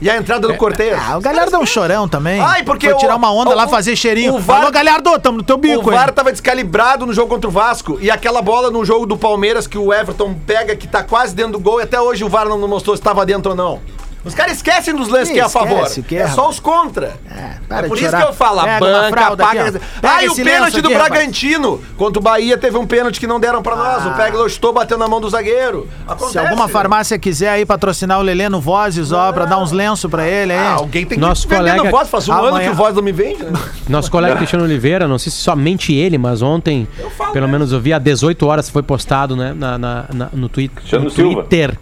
[0.00, 0.96] E a entrada do Cortez.
[0.98, 2.40] Ah, o Galhardo é um chorão também.
[2.40, 4.34] Ai, porque Foi o- tirar uma onda o- lá, fazer cheirinho.
[4.34, 6.14] o VAR- Falou, Galhardo, tamo no teu bico, O VAR hein?
[6.14, 7.98] tava descalibrado no jogo contra o Vasco.
[8.00, 11.52] E aquela bola no jogo do Palmeiras que o Everton pega, que tá quase dentro
[11.52, 13.80] do gol, e até hoje o VAR não mostrou se tava dentro ou não.
[14.22, 15.88] Os caras esquecem dos lances que é a favor.
[16.06, 17.14] que é é, só os contra.
[17.30, 18.22] É, É por isso chorar.
[18.22, 19.68] que eu falo, a Pega banca, paga.
[19.68, 20.42] aqui, Ah, e o pênalti
[20.74, 21.10] lenço do aqui, rapaz.
[21.12, 21.80] Bragantino.
[21.96, 24.04] Contra o Bahia teve um pênalti que não deram pra nós.
[24.04, 25.88] O Peglo estou batendo na mão do zagueiro.
[26.06, 26.32] Acontece.
[26.32, 30.10] Se alguma farmácia quiser aí patrocinar o Lelê no Vozes, ó, pra dar uns lenços
[30.10, 30.58] pra ele, hein?
[30.60, 32.08] Ah, alguém tem que Nosso colega- no voz.
[32.10, 33.52] Faz um ano Amanhã- que o voz não me vende, né?
[33.88, 36.86] Nosso colega Cristiano Oliveira, não sei se somente ele, mas ontem,
[37.32, 40.68] pelo menos eu vi, há 18 horas foi postado, né, na, na- na- no, twi
[40.68, 41.42] Cristiano no Silva.
[41.42, 41.78] Twitter.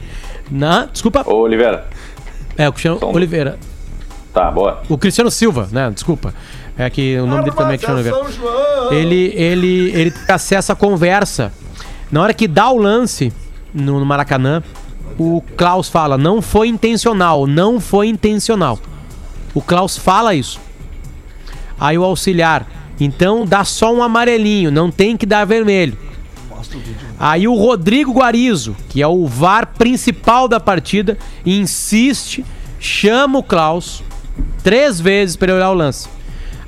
[0.51, 1.86] Na, desculpa, Ô, Oliveira.
[2.59, 3.13] É o Cristiano Som.
[3.13, 3.59] Oliveira.
[4.35, 4.83] Tá, boa.
[4.89, 6.35] O Cristiano Silva, né, desculpa.
[6.77, 8.33] É que o nome dele também é Cristiano Oliveira.
[8.33, 8.93] São.
[8.93, 11.53] Ele, ele, ele tem acesso à conversa.
[12.11, 13.33] Na hora que dá o lance
[13.73, 14.63] no, no Maracanã,
[15.19, 18.79] o Klaus fala: não foi intencional, não foi intencional.
[19.55, 20.61] O Klaus fala isso.
[21.81, 22.67] Aí o auxiliar,
[22.99, 25.97] então dá só um amarelinho, não tem que dar vermelho.
[27.19, 32.45] Aí o Rodrigo Guarizo, que é o VAR principal da partida, insiste,
[32.81, 34.03] chama o Klaus
[34.63, 36.09] três vezes para ele olhar o lance.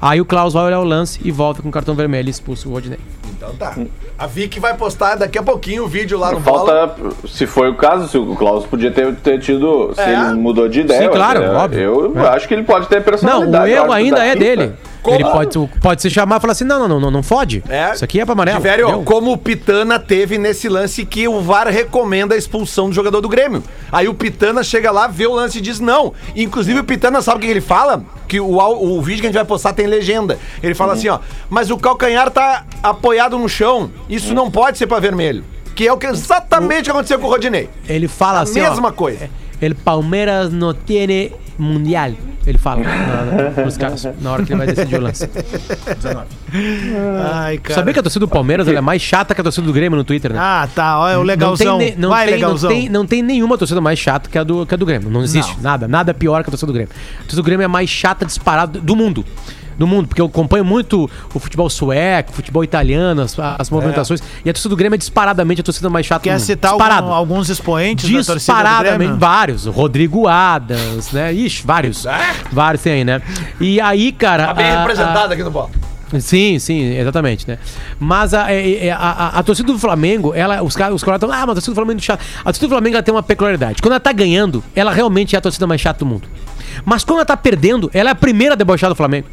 [0.01, 2.69] Aí o Klaus vai olhar o lance e volta com o cartão vermelho e expulsa
[2.69, 2.99] o Rodinei.
[3.37, 3.77] Então tá.
[4.19, 6.89] A Vicky vai postar daqui a pouquinho o vídeo lá no Bola.
[6.89, 10.13] Falta, se foi o caso, se o Klaus podia ter, ter tido, se É?
[10.13, 11.01] ele mudou de ideia.
[11.01, 12.13] Sim, eu- claro, eu, óbvio.
[12.15, 12.29] Eu É.
[12.31, 13.65] acho que ele pode ter Não, personalidade.
[13.65, 14.73] o eu erro ainda da é dele.
[15.03, 15.17] Como?
[15.17, 17.63] Ele pode, pode se chamar e falar assim: não, não, não, não, não fode.
[17.69, 17.93] É.
[17.93, 18.61] Isso aqui é pra amarelo.
[18.61, 23.21] Velho, como o Pitana teve nesse lance que o VAR recomenda a expulsão do jogador
[23.21, 23.63] do Grêmio.
[23.91, 26.13] Aí o Pitana chega lá, vê o lance e diz não.
[26.37, 28.05] Inclusive o Pitana sabe o que ele fala?
[28.29, 30.39] Que o, o vídeo que a gente vai postar tem legenda.
[30.63, 33.91] Ele fala assim, ó, mas o calcanhar tá apoiado no chão.
[34.09, 35.45] Isso não pode ser pra vermelho.
[35.75, 37.69] Que é o que exatamente o aconteceu com o Rodinei.
[37.89, 39.31] Ele fala A assim: mesma ó, coisa.
[39.61, 42.13] El Palmeiras não tiene mundial.
[42.47, 45.29] Ele fala na, nos caras, na hora que ele vai decidir o lance.
[47.33, 47.75] Ai, cara.
[47.75, 50.05] Sabia que a torcida do Palmeiras é mais chata que a torcida do Grêmio no
[50.05, 50.39] Twitter, né?
[50.41, 50.99] Ah, tá.
[50.99, 51.73] Olha o legalzão.
[51.73, 52.71] Não tem, não, Vai, tem, não, legalzão.
[52.71, 55.11] tem, não tem nenhuma torcida mais chata que a do, que a do Grêmio.
[55.11, 55.87] Não existe nada.
[55.87, 56.93] Nada pior que a torcida do Grêmio.
[57.17, 59.25] A torcida do Grêmio é a mais chata disparada do mundo.
[59.81, 64.23] Do mundo, porque eu acompanho muito o futebol sueco, futebol italiano, as, as movimentações.
[64.45, 66.45] E a torcida do Grêmio é disparadamente a torcida mais chata Quer do mundo.
[66.47, 67.03] citar Disparado.
[67.07, 69.65] algum- alguns expoentes da torcida do Disparadamente, vários.
[69.65, 71.33] Rodrigo Adams, né?
[71.33, 72.05] Ixi, vários.
[72.53, 73.23] Vários tem aí, né?
[73.59, 74.49] E aí, cara.
[74.49, 75.71] Tá bem a- a- representado aqui no bola.
[76.19, 77.57] Sim, sim, exatamente, né?
[77.99, 81.23] Mas a, é- é- a, a- a torcida do Flamengo, ela, os caras os caras
[81.23, 82.23] estão, ah, mas a torcida do Flamengo é chata.
[82.41, 83.81] A torcida do Flamengo ela tem uma peculiaridade.
[83.81, 86.29] Quando ela tá ganhando, ela realmente é a torcida mais chata do mundo.
[86.85, 89.27] Mas quando ela tá perdendo, ela é a primeira a debochar do Flamengo.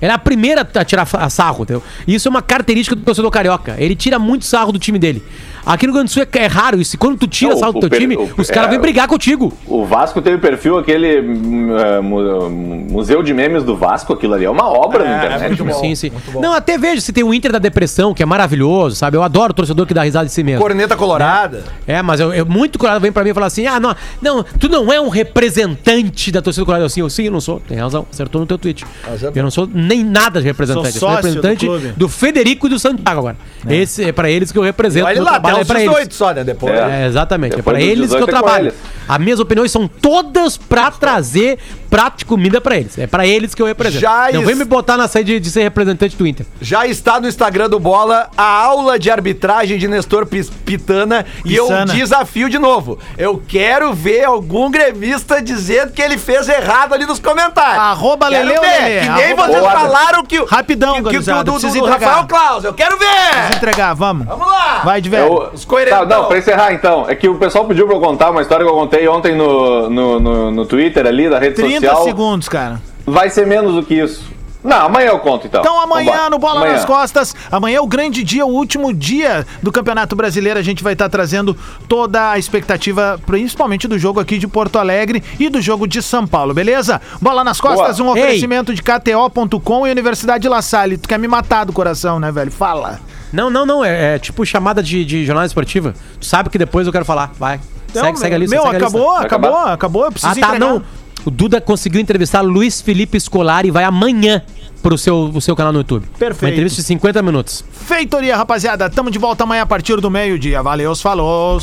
[0.00, 1.82] Ela é a primeira a tirar sarro, entendeu?
[2.06, 3.76] E Isso é uma característica do torcedor carioca.
[3.78, 5.22] Ele tira muito sarro do time dele.
[5.66, 6.96] Aqui no Rio Grande do Sul é, é raro isso.
[6.96, 8.80] Quando tu tira Não, sarro o do teu per- time, o- os caras é, vêm
[8.80, 9.52] brigar contigo.
[9.66, 12.48] O Vasco teve perfil, aquele é, mu-
[12.90, 15.62] Museu de Memes do Vasco, aquilo ali é uma obra na internet.
[15.62, 15.74] meu.
[15.74, 16.10] sim, sim.
[16.40, 19.18] Não, até vejo se tem o Inter da depressão, que é maravilhoso, sabe?
[19.18, 20.62] Eu adoro o torcedor que dá risada de si mesmo.
[20.62, 21.64] Corneta colorada.
[21.86, 24.42] É, mas eu, eu- muito colorado vem pra mim e fala assim: ah, não, não,
[24.42, 26.86] tu não é um representante da torcida colorada.
[26.86, 27.60] Assim, eu sim, eu não sou.
[27.60, 28.86] Tem razão, acertou no teu tweet.
[29.34, 30.92] Eu não sou nem nada de representante.
[30.92, 31.94] Sou eu sou sócio do representante clube.
[31.96, 33.36] do, Federico e do Santiago agora.
[33.68, 35.06] Esse é pra eles que eu represento.
[35.06, 35.90] Olha lá, trabalho é pra eles.
[35.90, 36.44] 18 só, né?
[36.44, 36.74] Depois.
[36.74, 37.02] É.
[37.02, 37.56] É, exatamente.
[37.56, 38.72] Depois é pra eles que eu 18 é trabalho.
[39.08, 41.58] As minhas opiniões são todas pra trazer
[41.90, 42.98] prato de comida pra eles.
[42.98, 44.00] É pra eles que eu represento.
[44.00, 46.46] Já não vem me botar na saída de, de ser representante do Inter.
[46.60, 51.68] Já está no Instagram do Bola a aula de arbitragem de Nestor Pitana e eu
[51.86, 52.98] desafio de novo.
[53.16, 57.78] Eu quero ver algum gremista dizendo que ele fez errado ali nos comentários.
[57.78, 58.60] Arroba Lelê, Que
[59.08, 61.84] nem arroba- vocês falaram que o Rapidão, que, que, que, do, do, do.
[61.86, 62.64] Rafael Claus.
[62.64, 63.06] Eu quero Vamos
[63.48, 63.56] ver.
[63.56, 64.26] entregar, vamos.
[64.26, 64.82] Vamos lá.
[64.84, 65.24] Vai de velho.
[65.26, 65.88] Eu-.
[65.88, 68.64] Tá, não, pra encerrar então, é que o pessoal pediu pra eu contar uma história
[68.64, 72.04] que eu contei ontem no, no, no, no Twitter ali, da rede 30 social.
[72.04, 72.80] segundos, cara.
[73.06, 74.36] Vai ser menos do que isso.
[74.62, 75.60] Não, amanhã eu conto então.
[75.60, 76.30] Então amanhã Vambora.
[76.30, 76.72] no Bola Amanhã.
[76.74, 80.58] nas Costas, amanhã é o grande dia, o último dia do Campeonato Brasileiro.
[80.58, 81.56] A gente vai estar trazendo
[81.88, 86.26] toda a expectativa, principalmente do jogo aqui de Porto Alegre e do jogo de São
[86.26, 87.00] Paulo, beleza?
[87.22, 88.10] Bola nas Costas, Boa.
[88.10, 88.22] um Ei.
[88.24, 90.98] oferecimento de KTO.com e Universidade La Salle.
[90.98, 92.50] Tu quer me matar do coração, né, velho?
[92.50, 92.98] Fala.
[93.32, 93.84] Não, não, não.
[93.84, 95.94] É, é tipo chamada de, de jornal esportiva.
[96.18, 97.30] Tu sabe que depois eu quero falar.
[97.38, 97.60] Vai.
[97.90, 98.56] Então, segue, segue a lista.
[98.56, 98.98] Meu, segue a lista.
[98.98, 100.04] acabou, acabou, acabou.
[100.04, 100.58] Eu preciso Ah, tá, entregar.
[100.58, 100.82] não.
[101.24, 104.42] O Duda conseguiu entrevistar Luiz Felipe Scolari e vai amanhã
[104.82, 106.06] pro seu, o seu canal no YouTube.
[106.18, 106.44] Perfeito.
[106.44, 107.64] Uma entrevista de 50 minutos.
[107.70, 108.88] Feitoria, rapaziada.
[108.88, 110.62] Tamo de volta amanhã a partir do meio-dia.
[110.62, 111.60] Valeu, falou.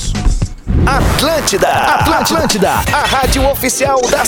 [0.86, 4.26] Atlântida, Atlântida, a rádio oficial da